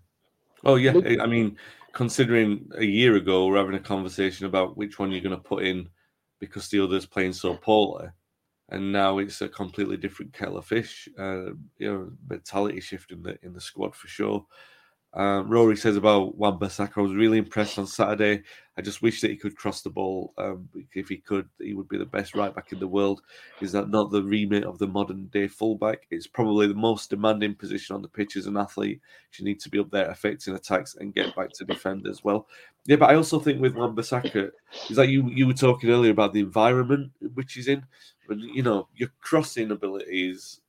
[0.63, 0.93] Oh yeah.
[0.93, 1.57] Luke, I mean,
[1.93, 5.63] considering a year ago we're having a conversation about which one you're going to put
[5.63, 5.87] in
[6.39, 8.07] because the other's playing so poorly,
[8.69, 11.07] and now it's a completely different kettle of fish.
[11.17, 14.45] Uh, you know, mentality shift in the in the squad for sure.
[15.13, 18.43] Um, Rory says about Wan I was really impressed on Saturday.
[18.75, 20.33] I just wish that he could cross the ball.
[20.37, 23.21] Um, if he could, he would be the best right back in the world.
[23.61, 26.07] Is that not the remit of the modern day fullback?
[26.09, 28.99] It's probably the most demanding position on the pitch as an athlete.
[29.37, 32.47] You need to be up there affecting attacks and get back to defend as well.
[32.85, 34.51] Yeah, but I also think with Wan Bissaka,
[34.89, 37.85] is like you you were talking earlier about the environment which he's in.
[38.27, 40.61] But you know, your crossing abilities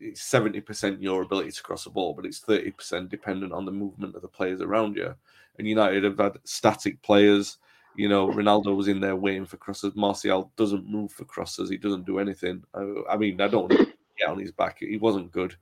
[0.00, 3.64] it's seventy percent your ability to cross a ball, but it's thirty percent dependent on
[3.64, 5.14] the movement of the players around you.
[5.58, 7.58] And United have had static players.
[7.96, 9.96] You know, Ronaldo was in there waiting for crosses.
[9.96, 11.68] Martial doesn't move for crosses.
[11.68, 12.62] He doesn't do anything.
[12.72, 14.78] I, I mean, I don't get on his back.
[14.78, 15.56] He wasn't good.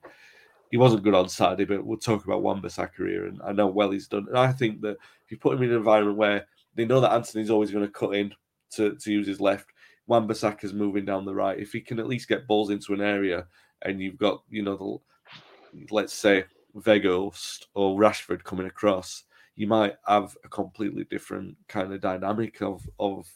[0.71, 3.69] He wasn't good on Saturday, but we'll talk about Wan Bissaka here, and I know
[3.69, 4.27] well he's done.
[4.29, 7.13] And I think that if you put him in an environment where they know that
[7.13, 8.35] Antony's always going to cut in
[8.73, 9.69] to, to use his left,
[10.07, 11.59] Wan Bissaka's moving down the right.
[11.59, 13.47] If he can at least get balls into an area
[13.83, 16.45] and you've got you know the let's say
[16.77, 19.25] Weghorst or Rashford coming across,
[19.55, 23.27] you might have a completely different kind of dynamic of of.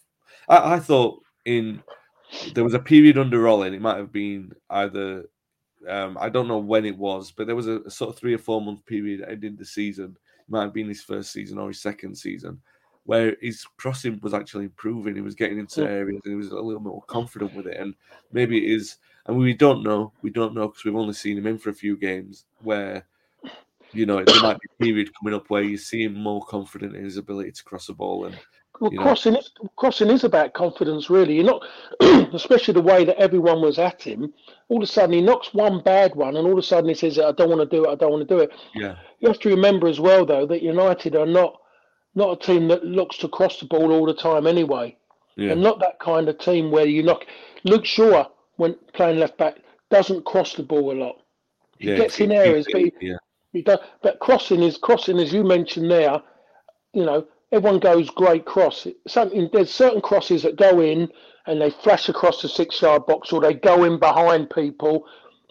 [0.48, 1.82] I, I thought in
[2.54, 3.74] there was a period under Rolling.
[3.74, 5.24] It might have been either
[5.88, 8.34] um, I don't know when it was, but there was a, a, sort of three
[8.34, 10.16] or four month period ending the season.
[10.40, 12.60] It might have been his first season or his second season,
[13.04, 15.14] where his crossing was actually improving.
[15.14, 17.78] He was getting into areas and he was a little more confident with it.
[17.78, 17.94] And
[18.32, 18.96] maybe it is
[19.26, 20.12] and we don't know.
[20.22, 23.06] We don't know because we've only seen him in for a few games where,
[23.92, 26.96] you know, there might be a period coming up where you see him more confident
[26.96, 28.26] in his ability to cross a ball.
[28.26, 28.38] And
[28.80, 31.34] well, crossing is, crossing is about confidence, really.
[31.34, 31.62] You're not,
[32.34, 34.32] especially the way that everyone was at him.
[34.68, 36.94] All of a sudden, he knocks one bad one, and all of a sudden he
[36.94, 37.90] says, "I don't want to do it.
[37.90, 38.96] I don't want to do it." Yeah.
[39.18, 41.60] You have to remember as well, though, that United are not
[42.14, 44.96] not a team that looks to cross the ball all the time anyway.
[45.36, 45.52] Yeah.
[45.52, 47.24] And not that kind of team where you knock.
[47.64, 48.28] Luke Shaw
[48.60, 49.56] when playing left back
[49.90, 51.16] doesn't cross the ball a lot.
[51.78, 53.16] He yeah, gets in areas, but he, yeah.
[53.54, 53.78] he does.
[54.02, 56.20] But crossing is crossing, as you mentioned there.
[56.92, 58.86] You know, everyone goes great cross.
[59.08, 61.08] Something there's certain crosses that go in
[61.46, 65.06] and they flash across the six-yard box, or they go in behind people.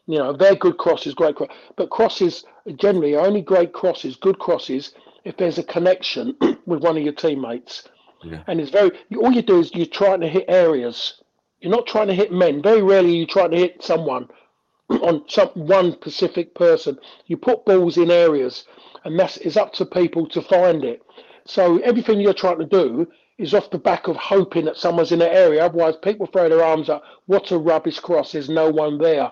[0.06, 1.50] You know, they're good crosses, great cross.
[1.78, 2.46] But crosses
[2.76, 4.94] generally are only great crosses, good crosses,
[5.26, 6.36] if there's a connection
[6.68, 7.88] with one of your teammates.
[8.24, 8.44] Yeah.
[8.46, 11.16] And it's very all you do is you're trying to hit areas
[11.62, 12.62] you're not trying to hit men.
[12.62, 14.30] Very rarely you try to hit someone
[14.90, 16.98] on some one specific person.
[17.28, 18.66] You put balls in areas,
[19.04, 21.02] and that is up to people to find it.
[21.46, 23.08] So everything you're trying to do
[23.38, 25.64] is off the back of hoping that someone's in the area.
[25.64, 27.04] Otherwise, people throw their arms up.
[27.26, 28.34] What a rubbish cross!
[28.34, 29.32] There's no one there.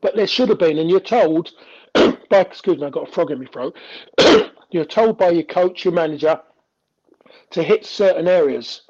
[0.00, 1.52] But there should have been, and you're told
[1.94, 3.76] by excuse me, I've got a frog in my throat.
[4.70, 6.40] you're told by your coach, your manager,
[7.50, 8.82] to hit certain areas.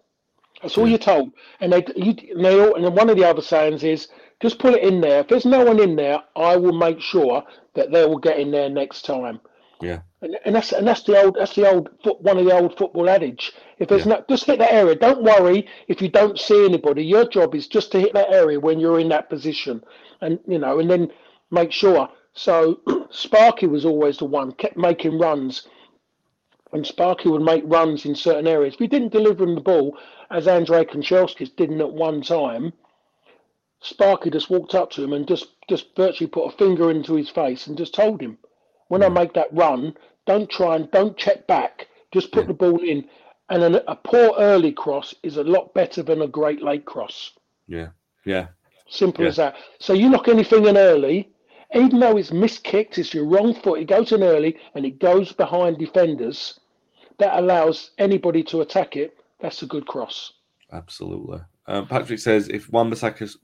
[0.65, 1.31] That's all you're told.
[1.61, 4.09] And they, you, and they all, and one of the other sayings is
[4.41, 5.21] just put it in there.
[5.21, 7.45] If there's no one in there, I will make sure
[7.75, 9.43] that they will get in there next time.
[9.83, 10.01] Yeah.
[10.23, 11.91] And, and that's and that's the old that's the old
[12.21, 13.53] one of the old football adage.
[13.79, 14.15] If there's yeah.
[14.15, 14.95] no, just hit that area.
[14.95, 17.05] Don't worry if you don't see anybody.
[17.05, 19.85] Your job is just to hit that area when you're in that position,
[20.23, 21.13] and you know, and then
[21.51, 22.09] make sure.
[22.33, 25.69] So Sparky was always the one kept making runs
[26.75, 28.75] and Sparky would make runs in certain areas.
[28.75, 29.97] If he didn't deliver him the ball,
[30.35, 32.73] as Andrei Kanchelskis didn't at one time,
[33.81, 37.31] Sparky just walked up to him and just, just virtually put a finger into his
[37.31, 38.37] face and just told him,
[38.89, 39.15] when I hmm.
[39.15, 41.87] make that run, don't try and don't check back.
[42.13, 42.49] Just put yeah.
[42.49, 43.09] the ball in.
[43.49, 47.33] And an, a poor early cross is a lot better than a great late cross.
[47.69, 47.89] Yeah,
[48.25, 48.49] yeah.
[48.89, 49.31] Simple yeah.
[49.31, 49.57] as that.
[49.79, 51.31] So you knock anything in early,
[51.75, 55.33] even though it's miskicked, it's your wrong foot, it goes in early and it goes
[55.33, 56.59] behind defenders
[57.19, 60.33] that allows anybody to attack it, that's a good cross.
[60.73, 61.41] Absolutely.
[61.67, 63.39] Um, Patrick says if Wan Bissaka's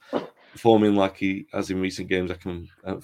[0.53, 2.97] performing like he has in recent games, I can uh,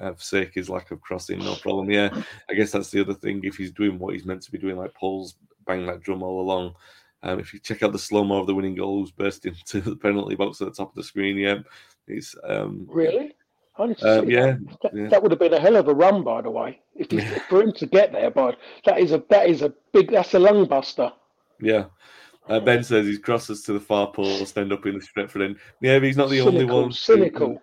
[0.00, 1.90] uh, forsake his lack of crossing, no problem.
[1.90, 2.10] Yeah,
[2.48, 3.40] I guess that's the other thing.
[3.44, 6.40] If he's doing what he's meant to be doing, like Paul's banging that drum all
[6.40, 6.74] along.
[7.22, 9.80] Um, if you check out the slow mo of the winning goal, who's burst into
[9.80, 11.58] the penalty box at the top of the screen, yeah,
[12.06, 13.34] he's um, really
[13.80, 13.94] um,
[14.28, 16.80] yeah, that, yeah, that, would have been a hell of a run, by the way,
[16.94, 18.30] if he, for him to get there.
[18.30, 21.10] But that is a that is a big that's a lung buster.
[21.60, 21.86] Yeah.
[22.48, 25.56] Uh, ben says he's crosses to the far post, end up in the Stretford end.
[25.80, 26.92] Yeah, but he's not the cynical, only one.
[26.92, 27.62] Cynical.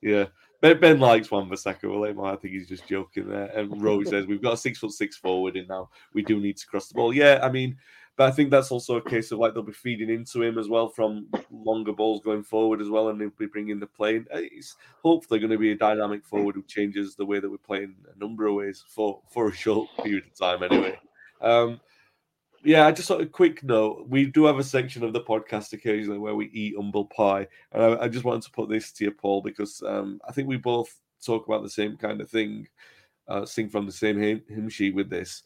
[0.00, 0.26] Yeah.
[0.60, 1.84] Ben, ben likes Wan Bissaka.
[1.84, 3.46] Well, I think he's just joking there.
[3.54, 5.90] And Roy says we've got a six foot six forward in now.
[6.12, 7.12] We do need to cross the ball.
[7.12, 7.76] Yeah, I mean,
[8.16, 10.68] but I think that's also a case of like they'll be feeding into him as
[10.68, 14.22] well from longer balls going forward as well, and they'll be bringing the play.
[14.32, 17.94] It's hopefully going to be a dynamic forward who changes the way that we're playing
[18.14, 20.98] a number of ways for for a short period of time anyway.
[21.42, 21.80] Um,
[22.66, 24.06] yeah, I just sort of quick note.
[24.08, 27.82] We do have a section of the podcast occasionally where we eat humble pie, and
[27.82, 30.56] I, I just wanted to put this to you, Paul, because um, I think we
[30.56, 30.94] both
[31.24, 32.68] talk about the same kind of thing,
[33.28, 35.42] uh, sing from the same hymn, sheet with this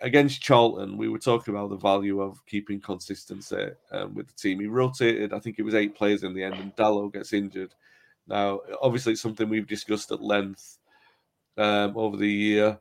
[0.00, 4.60] against Charlton, we were talking about the value of keeping consistency um, with the team.
[4.60, 7.74] He rotated, I think it was eight players in the end, and Dalot gets injured.
[8.26, 10.78] Now, obviously, it's something we've discussed at length
[11.56, 12.78] um, over the year.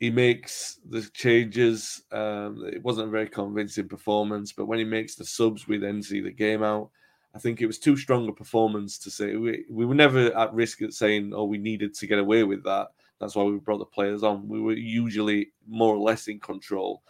[0.00, 2.02] He makes the changes.
[2.10, 6.02] Um, it wasn't a very convincing performance, but when he makes the subs, we then
[6.02, 6.90] see the game out.
[7.34, 10.54] I think it was too strong a performance to say we, we were never at
[10.54, 12.88] risk at saying, "Oh, we needed to get away with that."
[13.20, 14.48] That's why we brought the players on.
[14.48, 17.02] We were usually more or less in control,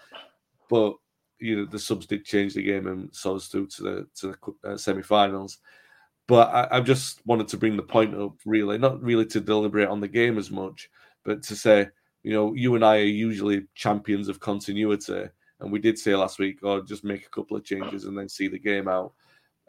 [0.68, 0.94] but
[1.38, 4.34] you know the subs did change the game and saw us through to the to
[4.62, 5.58] the uh, semi-finals.
[6.26, 9.88] But I, I just wanted to bring the point up, really, not really to deliberate
[9.88, 10.90] on the game as much,
[11.24, 11.88] but to say,
[12.22, 15.24] you know, you and I are usually champions of continuity,
[15.60, 18.16] and we did say last week, or oh, just make a couple of changes and
[18.16, 19.12] then see the game out.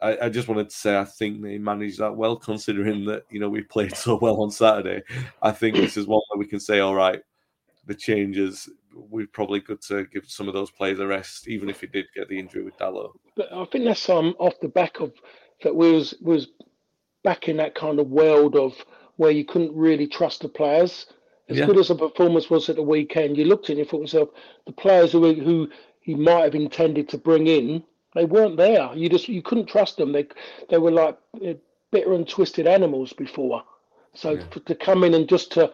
[0.00, 3.38] I, I, just wanted to say I think they managed that well, considering that you
[3.38, 5.02] know we played so well on Saturday.
[5.40, 7.22] I think this is one where we can say, all right,
[7.86, 8.68] the changes.
[8.94, 12.04] We're probably good to give some of those players a rest, even if he did
[12.14, 13.12] get the injury with Dalot.
[13.36, 15.12] But I think that's um off the back of
[15.62, 16.48] that we was was
[17.24, 18.74] back in that kind of world of
[19.16, 21.06] where you couldn't really trust the players.
[21.48, 21.66] As yeah.
[21.66, 24.00] good as the performance was at the weekend, you looked at it and you thought
[24.00, 24.28] yourself,
[24.66, 25.68] the players who who
[26.00, 27.84] he might have intended to bring in
[28.14, 28.90] they weren't there.
[28.94, 30.12] You just you couldn't trust them.
[30.12, 30.26] They
[30.68, 31.54] they were like uh,
[31.90, 33.64] bitter and twisted animals before.
[34.14, 34.60] So yeah.
[34.66, 35.72] to come in and just to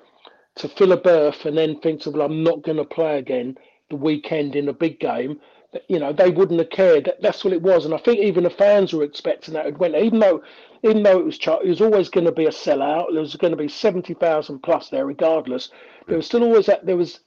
[0.57, 3.57] to fill a berth and then think, well, I'm not going to play again
[3.91, 5.41] the weekend in a big game.
[5.89, 7.05] You know, they wouldn't have cared.
[7.05, 9.67] That, that's what it was, and I think even the fans were expecting that.
[9.67, 10.43] It went, even though,
[10.83, 13.13] even though it was, it was always going to be a sellout.
[13.13, 15.71] There was going to be seventy thousand plus there, regardless.
[16.07, 16.87] There was still always that.
[16.87, 17.21] There was,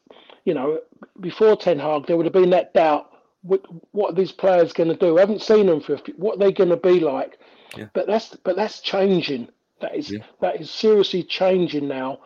[0.46, 0.80] you know,
[1.20, 3.12] before Ten Hag, there would have been that doubt
[3.44, 5.18] what, what are these players going to do?
[5.18, 7.40] I haven't seen them for few, what are they going to be like.
[7.78, 7.86] Yeah.
[7.94, 9.48] But that's but that's changing.
[9.80, 10.24] That is yeah.
[10.42, 12.20] that is seriously changing now,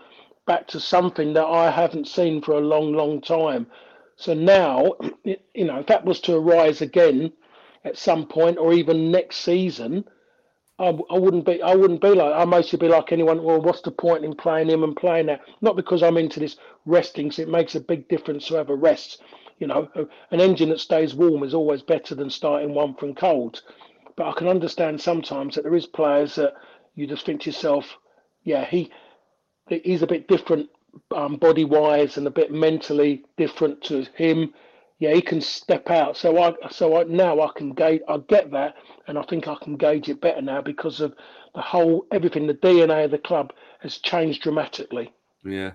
[0.46, 3.68] back to something that I haven't seen for a long, long time.
[4.18, 7.32] So now, you know, if that was to arise again
[7.84, 10.06] at some point, or even next season,
[10.80, 11.62] I, I wouldn't be.
[11.62, 12.34] I wouldn't be like.
[12.36, 13.44] I mostly be like anyone.
[13.44, 15.42] Well, what's the point in playing him and playing that?
[15.62, 17.32] Not because I'm into this resting.
[17.32, 19.20] So it makes a big difference whoever rests.
[19.60, 19.90] you know,
[20.32, 23.62] an engine that stays warm is always better than starting one from cold.
[24.18, 26.54] But I can understand sometimes that there is players that
[26.96, 27.98] you just think to yourself,
[28.44, 28.92] yeah, he
[29.70, 30.70] he's a bit different
[31.16, 34.54] um, body wise and a bit mentally different to him.
[35.00, 36.16] Yeah, he can step out.
[36.16, 38.02] So I so I, now I can gauge.
[38.08, 38.76] I get that,
[39.08, 41.14] and I think I can gauge it better now because of
[41.54, 42.48] the whole everything.
[42.48, 45.14] The DNA of the club has changed dramatically.
[45.44, 45.72] Yeah.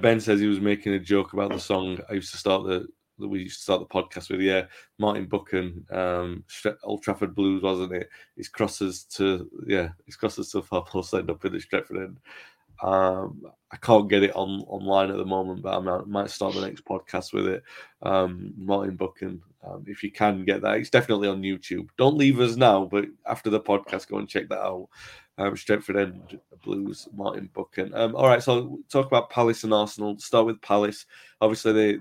[0.00, 1.98] Ben says he was making a joke about the song.
[2.08, 2.86] I used to start the
[3.18, 4.40] that we used to start the podcast with.
[4.40, 4.64] Yeah,
[4.98, 6.44] Martin Buchan, um,
[6.82, 8.08] Old Trafford Blues, wasn't it?
[8.36, 12.18] His crosses to yeah, his crosses to far post end up in the Stretford end.
[12.82, 16.60] Um, I can't get it on online at the moment, but I might, start the
[16.60, 17.62] next podcast with it.
[18.02, 21.88] Um, Martin Buchan, um, if you can get that, it's definitely on YouTube.
[21.98, 24.88] Don't leave us now, but after the podcast, go and check that out.
[25.38, 27.92] Um, Stretford End Blues, Martin Buchan.
[27.94, 30.18] Um, all right, so talk about Palace and Arsenal.
[30.18, 31.06] Start with Palace.
[31.40, 31.98] Obviously, they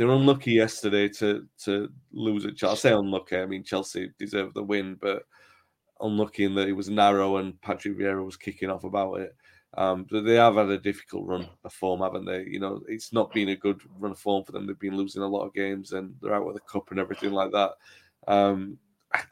[0.00, 2.88] they were unlucky yesterday to to lose at Chelsea.
[2.88, 3.36] I say unlucky.
[3.36, 5.24] I mean Chelsea deserved the win, but
[6.00, 9.36] unlucky in that it was narrow and Patrick Vieira was kicking off about it.
[9.74, 12.44] Um, but they have had a difficult run of form, haven't they?
[12.44, 14.66] You know, it's not been a good run of form for them.
[14.66, 17.32] They've been losing a lot of games and they're out with the cup and everything
[17.32, 17.72] like that.
[18.26, 18.78] Um,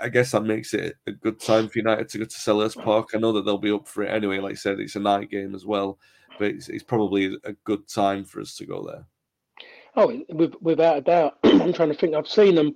[0.01, 3.11] I guess that makes it a good time for United to go to Selhurst Park.
[3.15, 4.39] I know that they'll be up for it anyway.
[4.39, 5.99] Like I said, it's a night game as well,
[6.39, 9.05] but it's, it's probably a good time for us to go there.
[9.97, 10.23] Oh,
[10.61, 11.39] without a doubt.
[11.45, 12.15] I'm trying to think.
[12.15, 12.75] I've seen them.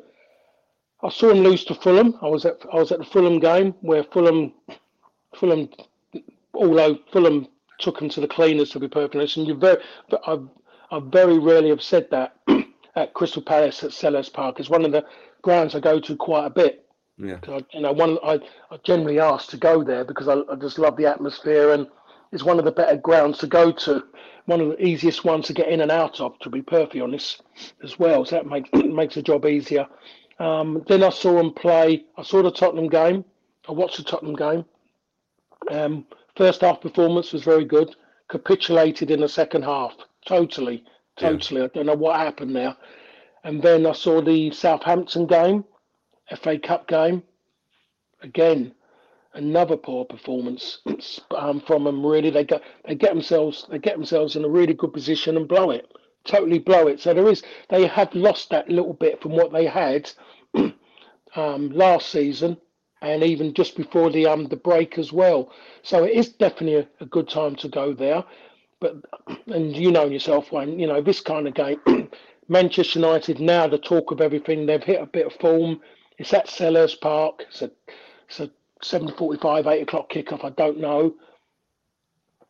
[1.03, 2.17] I saw them lose to Fulham.
[2.23, 4.53] I was at I was at the Fulham game where Fulham,
[5.35, 5.69] Fulham,
[6.55, 7.49] although Fulham
[7.79, 9.79] took them to the cleaners to be perfectly honest, and you very,
[10.27, 10.39] I,
[10.91, 12.37] I very rarely have said that
[12.97, 14.61] at Crystal Palace at Selhurst Park.
[14.61, 15.05] It's one of the
[15.43, 16.87] grounds I go to quite a bit.
[17.19, 17.39] Yeah.
[17.49, 18.41] I, you know, one I,
[18.71, 21.87] I generally ask to go there because I, I just love the atmosphere and
[22.33, 24.03] it's one of the better grounds to go to
[24.47, 27.43] one of the easiest ones to get in and out of, to be perfectly honest,
[27.85, 28.25] as well.
[28.25, 29.87] So that makes makes the job easier.
[30.39, 32.05] Um, then I saw them play.
[32.17, 33.25] I saw the Tottenham game.
[33.69, 34.65] I watched the Tottenham game.
[35.71, 36.07] Um,
[36.37, 37.95] first half performance was very good.
[38.29, 39.95] Capitulated in the second half.
[40.27, 40.85] Totally,
[41.17, 41.61] totally.
[41.61, 41.67] Yeah.
[41.67, 42.77] I don't know what happened there.
[43.45, 45.65] And then I saw the Southampton game,
[46.37, 47.23] FA Cup game.
[48.23, 48.73] Again,
[49.35, 50.81] another poor performance
[51.37, 52.05] um, from them.
[52.07, 55.49] Really, they get they get themselves they get themselves in a really good position and
[55.49, 55.91] blow it,
[56.25, 57.01] totally blow it.
[57.01, 60.11] So there is they have lost that little bit from what they had
[61.35, 62.57] um, last season
[63.03, 65.53] and even just before the um the break as well.
[65.83, 68.25] So it is definitely a, a good time to go there.
[68.81, 68.97] But
[69.47, 71.81] and you know yourself, when you know this kind of game.
[72.49, 74.67] Manchester United now the talk of everything.
[74.67, 75.81] They've hit a bit of form.
[76.19, 77.45] It's at Selhurst Park.
[77.49, 77.71] It's a
[78.29, 78.51] it's a
[78.83, 80.45] 7.45, 8 o'clock kickoff.
[80.45, 81.15] I don't know.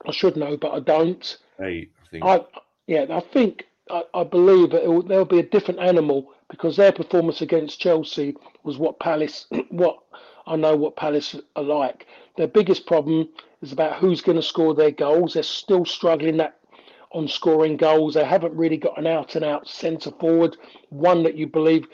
[0.06, 1.38] I should know, but I don't.
[1.60, 2.24] Eight, I think.
[2.24, 2.40] I,
[2.86, 6.76] yeah, I think, I, I believe that it will, there'll be a different animal because
[6.76, 8.34] their performance against Chelsea
[8.64, 9.98] was what Palace, what
[10.46, 12.06] I know what Palace are like.
[12.36, 13.28] Their biggest problem
[13.60, 15.34] is about who's going to score their goals.
[15.34, 16.58] They're still struggling that
[17.12, 18.14] on scoring goals.
[18.14, 20.56] They haven't really got an out and out centre forward,
[20.88, 21.86] one that you believe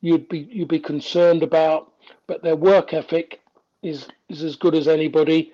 [0.00, 1.92] you'd be you'd be concerned about.
[2.26, 3.40] But their work ethic
[3.82, 5.52] is is as good as anybody.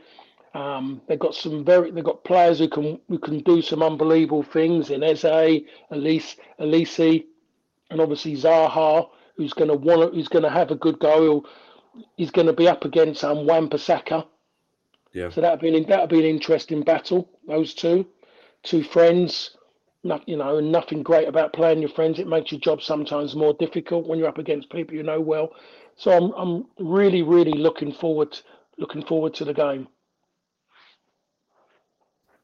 [0.55, 4.43] Um, they've got some very they've got players who can who can do some unbelievable
[4.43, 5.25] things in Eze,
[5.93, 7.25] Olise, Olise,
[7.91, 11.47] and obviously Zaha, who's going to want who's going to have a good goal.
[12.17, 14.27] He's going to be up against um, Wan-Bissaka.
[15.13, 15.31] Yeah.
[15.31, 17.29] So that'll be an, that'll be an interesting battle.
[17.47, 18.07] Those two,
[18.63, 19.51] two friends.
[20.05, 22.21] Not, you know, nothing great about playing your friends.
[22.21, 25.51] It makes your job sometimes more difficult when you're up against people you know well.
[25.97, 28.39] So I'm I'm really really looking forward
[28.79, 29.89] looking forward to the game.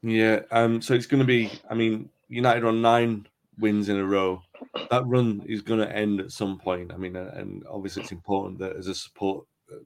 [0.01, 1.51] Yeah, um, so it's going to be.
[1.69, 3.27] I mean, United on nine
[3.59, 4.41] wins in a row.
[4.89, 6.91] That run is going to end at some point.
[6.93, 9.45] I mean, and obviously it's important that as a support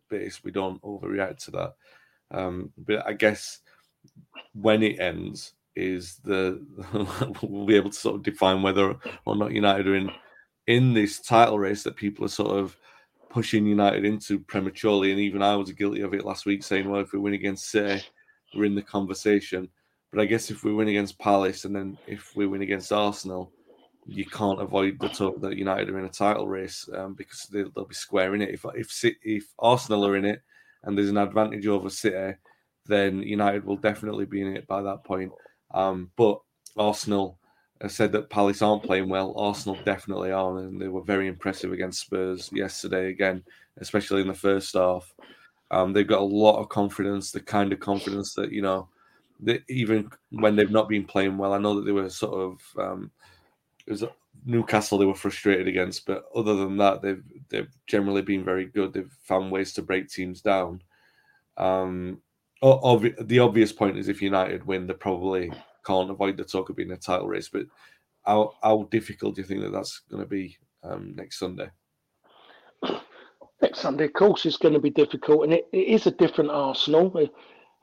[0.09, 1.73] base we don't overreact to that.
[2.31, 3.59] Um, but I guess
[4.53, 6.63] when it ends is the
[7.41, 8.95] we'll be able to sort of define whether
[9.25, 10.11] or not United are in
[10.67, 12.77] in this title race that people are sort of
[13.29, 15.11] pushing United into prematurely.
[15.11, 17.69] And even I was guilty of it last week, saying, well, if we win against
[17.71, 18.03] City,
[18.55, 19.69] we're in the conversation.
[20.11, 23.51] But I guess if we win against Palace and then if we win against Arsenal,
[24.09, 27.63] you can't avoid the talk that United are in a title race um, because they,
[27.63, 28.49] will be squaring it.
[28.49, 30.41] If if if Arsenal are in it
[30.83, 32.35] and there's an advantage over City,
[32.85, 35.31] then United will definitely be in it by that point.
[35.71, 36.39] Um, but
[36.77, 37.37] Arsenal
[37.87, 39.33] said that Palace aren't playing well.
[39.37, 43.43] Arsenal definitely are, and they were very impressive against Spurs yesterday again,
[43.77, 45.13] especially in the first half.
[45.71, 48.89] Um, they've got a lot of confidence, the kind of confidence that you know,
[49.41, 51.53] that even when they've not been playing well.
[51.53, 53.11] I know that they were sort of um,
[53.89, 54.03] it was
[54.45, 58.93] Newcastle they were frustrated against, but other than that, they've they've generally been very good.
[58.93, 60.83] They've found ways to break teams down.
[61.57, 62.21] Um,
[62.61, 65.51] ob- the obvious point is if United win, they're probably
[65.83, 67.49] can't avoid the talk of being a title race.
[67.49, 67.65] But
[68.23, 71.69] how how difficult do you think that that's going to be um, next Sunday?
[73.61, 76.51] Next Sunday, of course, is going to be difficult, and it, it is a different
[76.51, 77.11] Arsenal.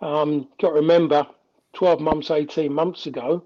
[0.00, 1.26] Um, got to remember,
[1.74, 3.44] twelve months, eighteen months ago,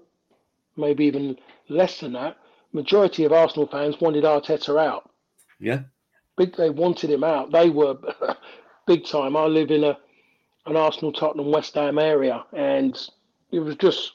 [0.77, 1.37] maybe even
[1.67, 2.37] less than that,
[2.73, 5.09] majority of Arsenal fans wanted Arteta out.
[5.59, 5.81] Yeah,
[6.37, 6.55] big.
[6.55, 7.51] They wanted him out.
[7.51, 7.97] They were
[8.87, 9.35] big time.
[9.35, 9.97] I live in a
[10.65, 12.97] an Arsenal, Tottenham, West Ham area, and
[13.51, 14.13] it was just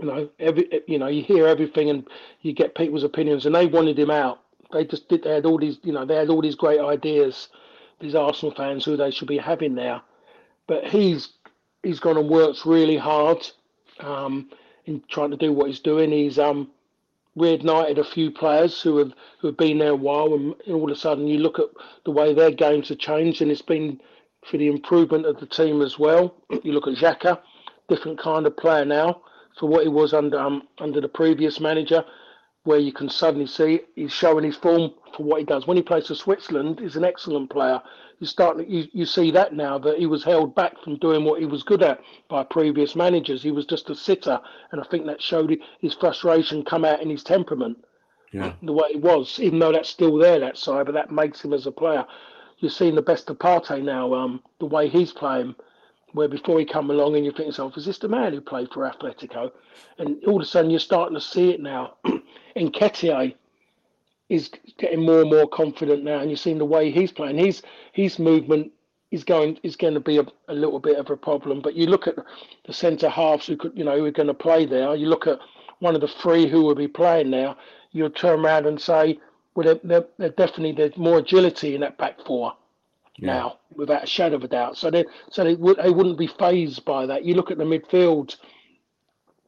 [0.00, 2.08] you know, every you know, you hear everything and
[2.40, 4.40] you get people's opinions, and they wanted him out.
[4.72, 5.24] They just did.
[5.24, 7.48] They had all these, you know, they had all these great ideas.
[8.00, 10.00] These Arsenal fans who they should be having there,
[10.66, 11.30] but he's
[11.82, 13.46] he's gone and worked really hard
[14.00, 14.48] um,
[14.86, 16.10] in trying to do what he's doing.
[16.10, 16.70] He's um,
[17.38, 20.96] reignited a few players who have who have been there a while, and all of
[20.96, 21.66] a sudden you look at
[22.04, 24.00] the way their games have changed, and it's been
[24.44, 26.34] for the improvement of the team as well.
[26.62, 27.40] You look at Xhaka,
[27.88, 29.22] different kind of player now
[29.58, 32.04] for what he was under um, under the previous manager,
[32.64, 35.66] where you can suddenly see he's showing his form for what he does.
[35.66, 37.80] When he plays for Switzerland, he's an excellent player.
[38.18, 41.40] You start you, you see that now that he was held back from doing what
[41.40, 43.42] he was good at by previous managers.
[43.42, 44.38] He was just a sitter,
[44.72, 47.78] and I think that showed his frustration come out in his temperament.
[48.30, 48.52] Yeah.
[48.62, 51.52] The way it was, even though that's still there, that side, but that makes him
[51.52, 52.04] as a player.
[52.58, 55.54] You're seeing the best of Partey now, um, the way he's playing
[56.12, 58.68] where before he come along and you think yourself, is this the man who played
[58.72, 59.52] for Atletico?
[59.98, 61.94] And all of a sudden you're starting to see it now.
[62.56, 63.34] and Nketiah
[64.28, 67.38] is getting more and more confident now, and you're seeing the way he's playing.
[67.38, 68.72] His his movement
[69.10, 71.60] is going is going to be a, a little bit of a problem.
[71.60, 72.16] But you look at
[72.66, 74.94] the centre halves who could you know who are going to play there.
[74.94, 75.38] You look at
[75.80, 77.56] one of the three who will be playing now.
[77.92, 79.18] You'll turn around and say
[79.54, 82.54] well, they're, they're, they're definitely there's more agility in that back four
[83.16, 83.26] yeah.
[83.26, 84.76] now, without a shadow of a doubt.
[84.76, 87.24] So they so they would they wouldn't be phased by that.
[87.24, 88.36] You look at the midfield,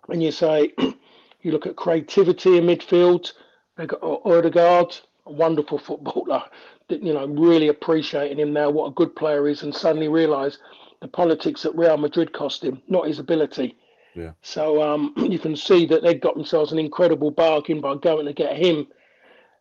[0.09, 0.73] and you say,
[1.43, 3.33] you look at creativity in midfield.
[3.77, 6.43] They got Odegaard, a wonderful footballer.
[6.89, 8.69] You know, really appreciating him now.
[8.71, 10.59] What a good player he is, and suddenly realise
[11.01, 13.77] the politics that Real Madrid cost him, not his ability.
[14.15, 14.33] Yeah.
[14.43, 18.33] So um, you can see that they've got themselves an incredible bargain by going to
[18.33, 18.87] get him.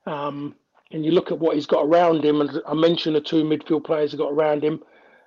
[0.05, 0.55] Um,
[0.91, 3.85] and you look at what he's got around him, and I mentioned the two midfield
[3.85, 4.83] players he got around him.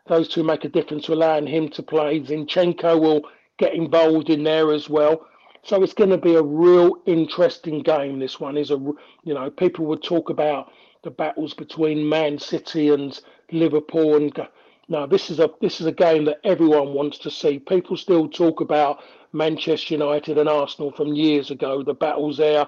[0.06, 2.20] Those two make a difference, allowing him to play.
[2.20, 3.22] Zinchenko will
[3.56, 5.26] get involved in there as well.
[5.64, 8.18] So it's going to be a real interesting game.
[8.18, 10.70] This one is a, you know, people would talk about
[11.02, 13.18] the battles between Man City and
[13.50, 14.48] Liverpool, and
[14.88, 17.58] no, this is a this is a game that everyone wants to see.
[17.58, 19.02] People still talk about
[19.32, 22.66] Manchester United and Arsenal from years ago, the battles there,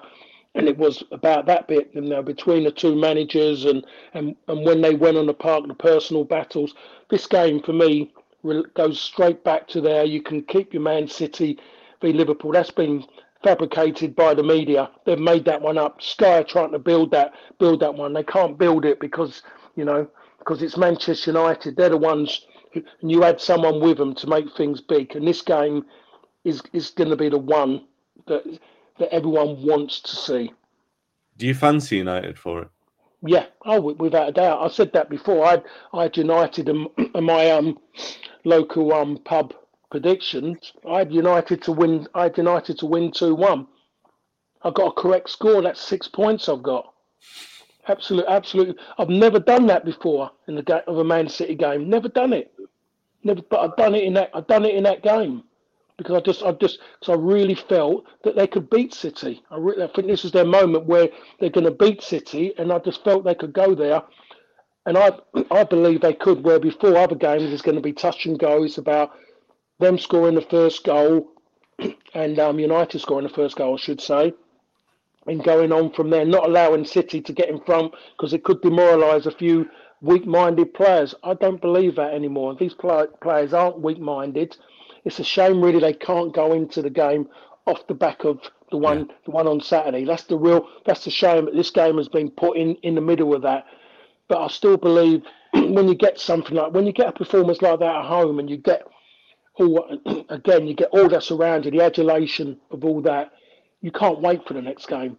[0.54, 4.64] and it was about that bit, you know, between the two managers and and and
[4.64, 6.74] when they went on the park, the personal battles.
[7.10, 8.10] This game for me
[8.74, 10.04] goes straight back to there.
[10.04, 11.58] You can keep your Man City
[12.00, 12.52] v Liverpool.
[12.52, 13.04] That's been
[13.42, 14.90] fabricated by the media.
[15.04, 16.02] They've made that one up.
[16.02, 18.12] Sky are trying to build that build that one.
[18.12, 19.42] They can't build it because
[19.76, 21.76] you know because it's Manchester United.
[21.76, 25.14] They're the ones, who, and you had someone with them to make things big.
[25.16, 25.84] And this game
[26.44, 27.84] is is going to be the one
[28.26, 28.42] that
[28.98, 30.52] that everyone wants to see.
[31.36, 32.68] Do you fancy United for it?
[33.22, 34.62] Yeah, oh, without a doubt.
[34.62, 35.44] I said that before.
[35.46, 37.78] I I had United in my um
[38.44, 39.54] local um pub
[39.96, 40.74] predictions.
[40.86, 42.06] I had United to win.
[42.14, 43.66] I had United to win two one.
[44.62, 45.62] I've got a correct score.
[45.62, 46.92] That's six points I've got.
[47.88, 48.74] Absolutely, absolutely.
[48.98, 51.88] I've never done that before in the game of a Man City game.
[51.88, 52.52] Never done it.
[53.24, 54.30] Never, but I've done it in that.
[54.34, 55.44] I've done it in that game
[55.96, 59.42] because I just, I just, because I really felt that they could beat City.
[59.50, 61.08] I, really, I think this is their moment where
[61.40, 64.02] they're going to beat City, and I just felt they could go there,
[64.84, 65.12] and I,
[65.50, 66.44] I believe they could.
[66.44, 68.64] Where before other games is going to be touch and go.
[68.64, 69.12] It's about
[69.78, 71.28] them scoring the first goal,
[72.14, 74.32] and um, United scoring the first goal, I should say
[75.26, 78.62] and going on from there, not allowing City to get in front because it could
[78.62, 79.68] demoralise a few
[80.00, 81.14] weak-minded players.
[81.24, 82.54] I don't believe that anymore.
[82.54, 84.56] These play- players aren't weak-minded.
[85.04, 87.28] It's a shame, really, they can't go into the game
[87.66, 89.14] off the back of the one, yeah.
[89.24, 90.04] the one on Saturday.
[90.04, 90.68] That's the real.
[90.84, 93.66] That's the shame that this game has been put in in the middle of that.
[94.28, 95.22] But I still believe
[95.52, 98.50] when you get something like when you get a performance like that at home, and
[98.50, 98.86] you get
[99.58, 99.98] all
[100.28, 103.32] again, you get all that surrounded, the adulation of all that
[103.80, 105.16] you can't wait for the next game.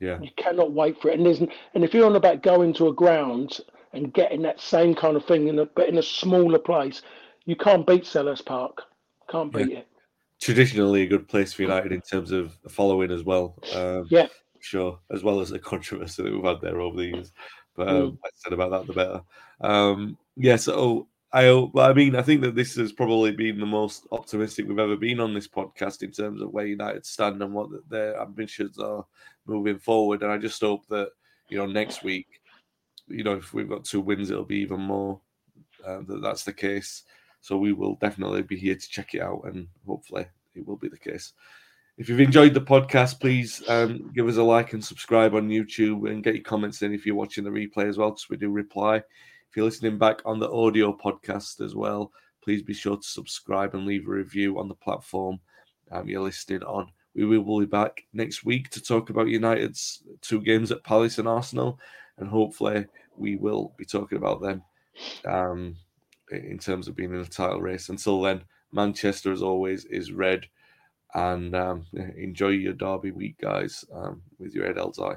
[0.00, 0.20] Yeah.
[0.20, 1.18] You cannot wait for it.
[1.18, 3.60] And there's and if you're on about going to a ground
[3.92, 7.02] and getting that same kind of thing in a but in a smaller place,
[7.44, 8.82] you can't beat Selhurst Park.
[9.30, 9.78] Can't beat yeah.
[9.78, 9.88] it.
[10.40, 13.56] Traditionally a good place for United in terms of following as well.
[13.74, 14.26] Um, yeah.
[14.60, 17.32] Sure, as well as the controversy that we've had there over the years.
[17.74, 18.18] But um, mm.
[18.24, 19.22] I said about that the better.
[19.60, 21.06] Um, yeah, so
[21.36, 24.96] I, I mean, I think that this has probably been the most optimistic we've ever
[24.96, 29.04] been on this podcast in terms of where United stand and what their ambitions are
[29.44, 30.22] moving forward.
[30.22, 31.10] And I just hope that
[31.50, 32.40] you know next week,
[33.06, 35.20] you know, if we've got two wins, it'll be even more
[35.86, 37.02] uh, that that's the case.
[37.42, 40.24] So we will definitely be here to check it out, and hopefully
[40.54, 41.34] it will be the case.
[41.98, 46.10] If you've enjoyed the podcast, please um, give us a like and subscribe on YouTube,
[46.10, 48.48] and get your comments in if you're watching the replay as well, because we do
[48.48, 49.02] reply.
[49.56, 52.12] If you're listening back on the audio podcast as well,
[52.44, 55.40] please be sure to subscribe and leave a review on the platform
[55.90, 56.92] um, you're listening on.
[57.14, 61.26] We will be back next week to talk about United's two games at Palace and
[61.26, 61.80] Arsenal,
[62.18, 62.84] and hopefully
[63.16, 64.62] we will be talking about them
[65.24, 65.76] um,
[66.30, 67.88] in terms of being in a title race.
[67.88, 68.42] Until then,
[68.72, 70.44] Manchester, as always, is red.
[71.14, 71.86] And um,
[72.18, 75.16] enjoy your derby week, guys, um, with your Ed Elzai.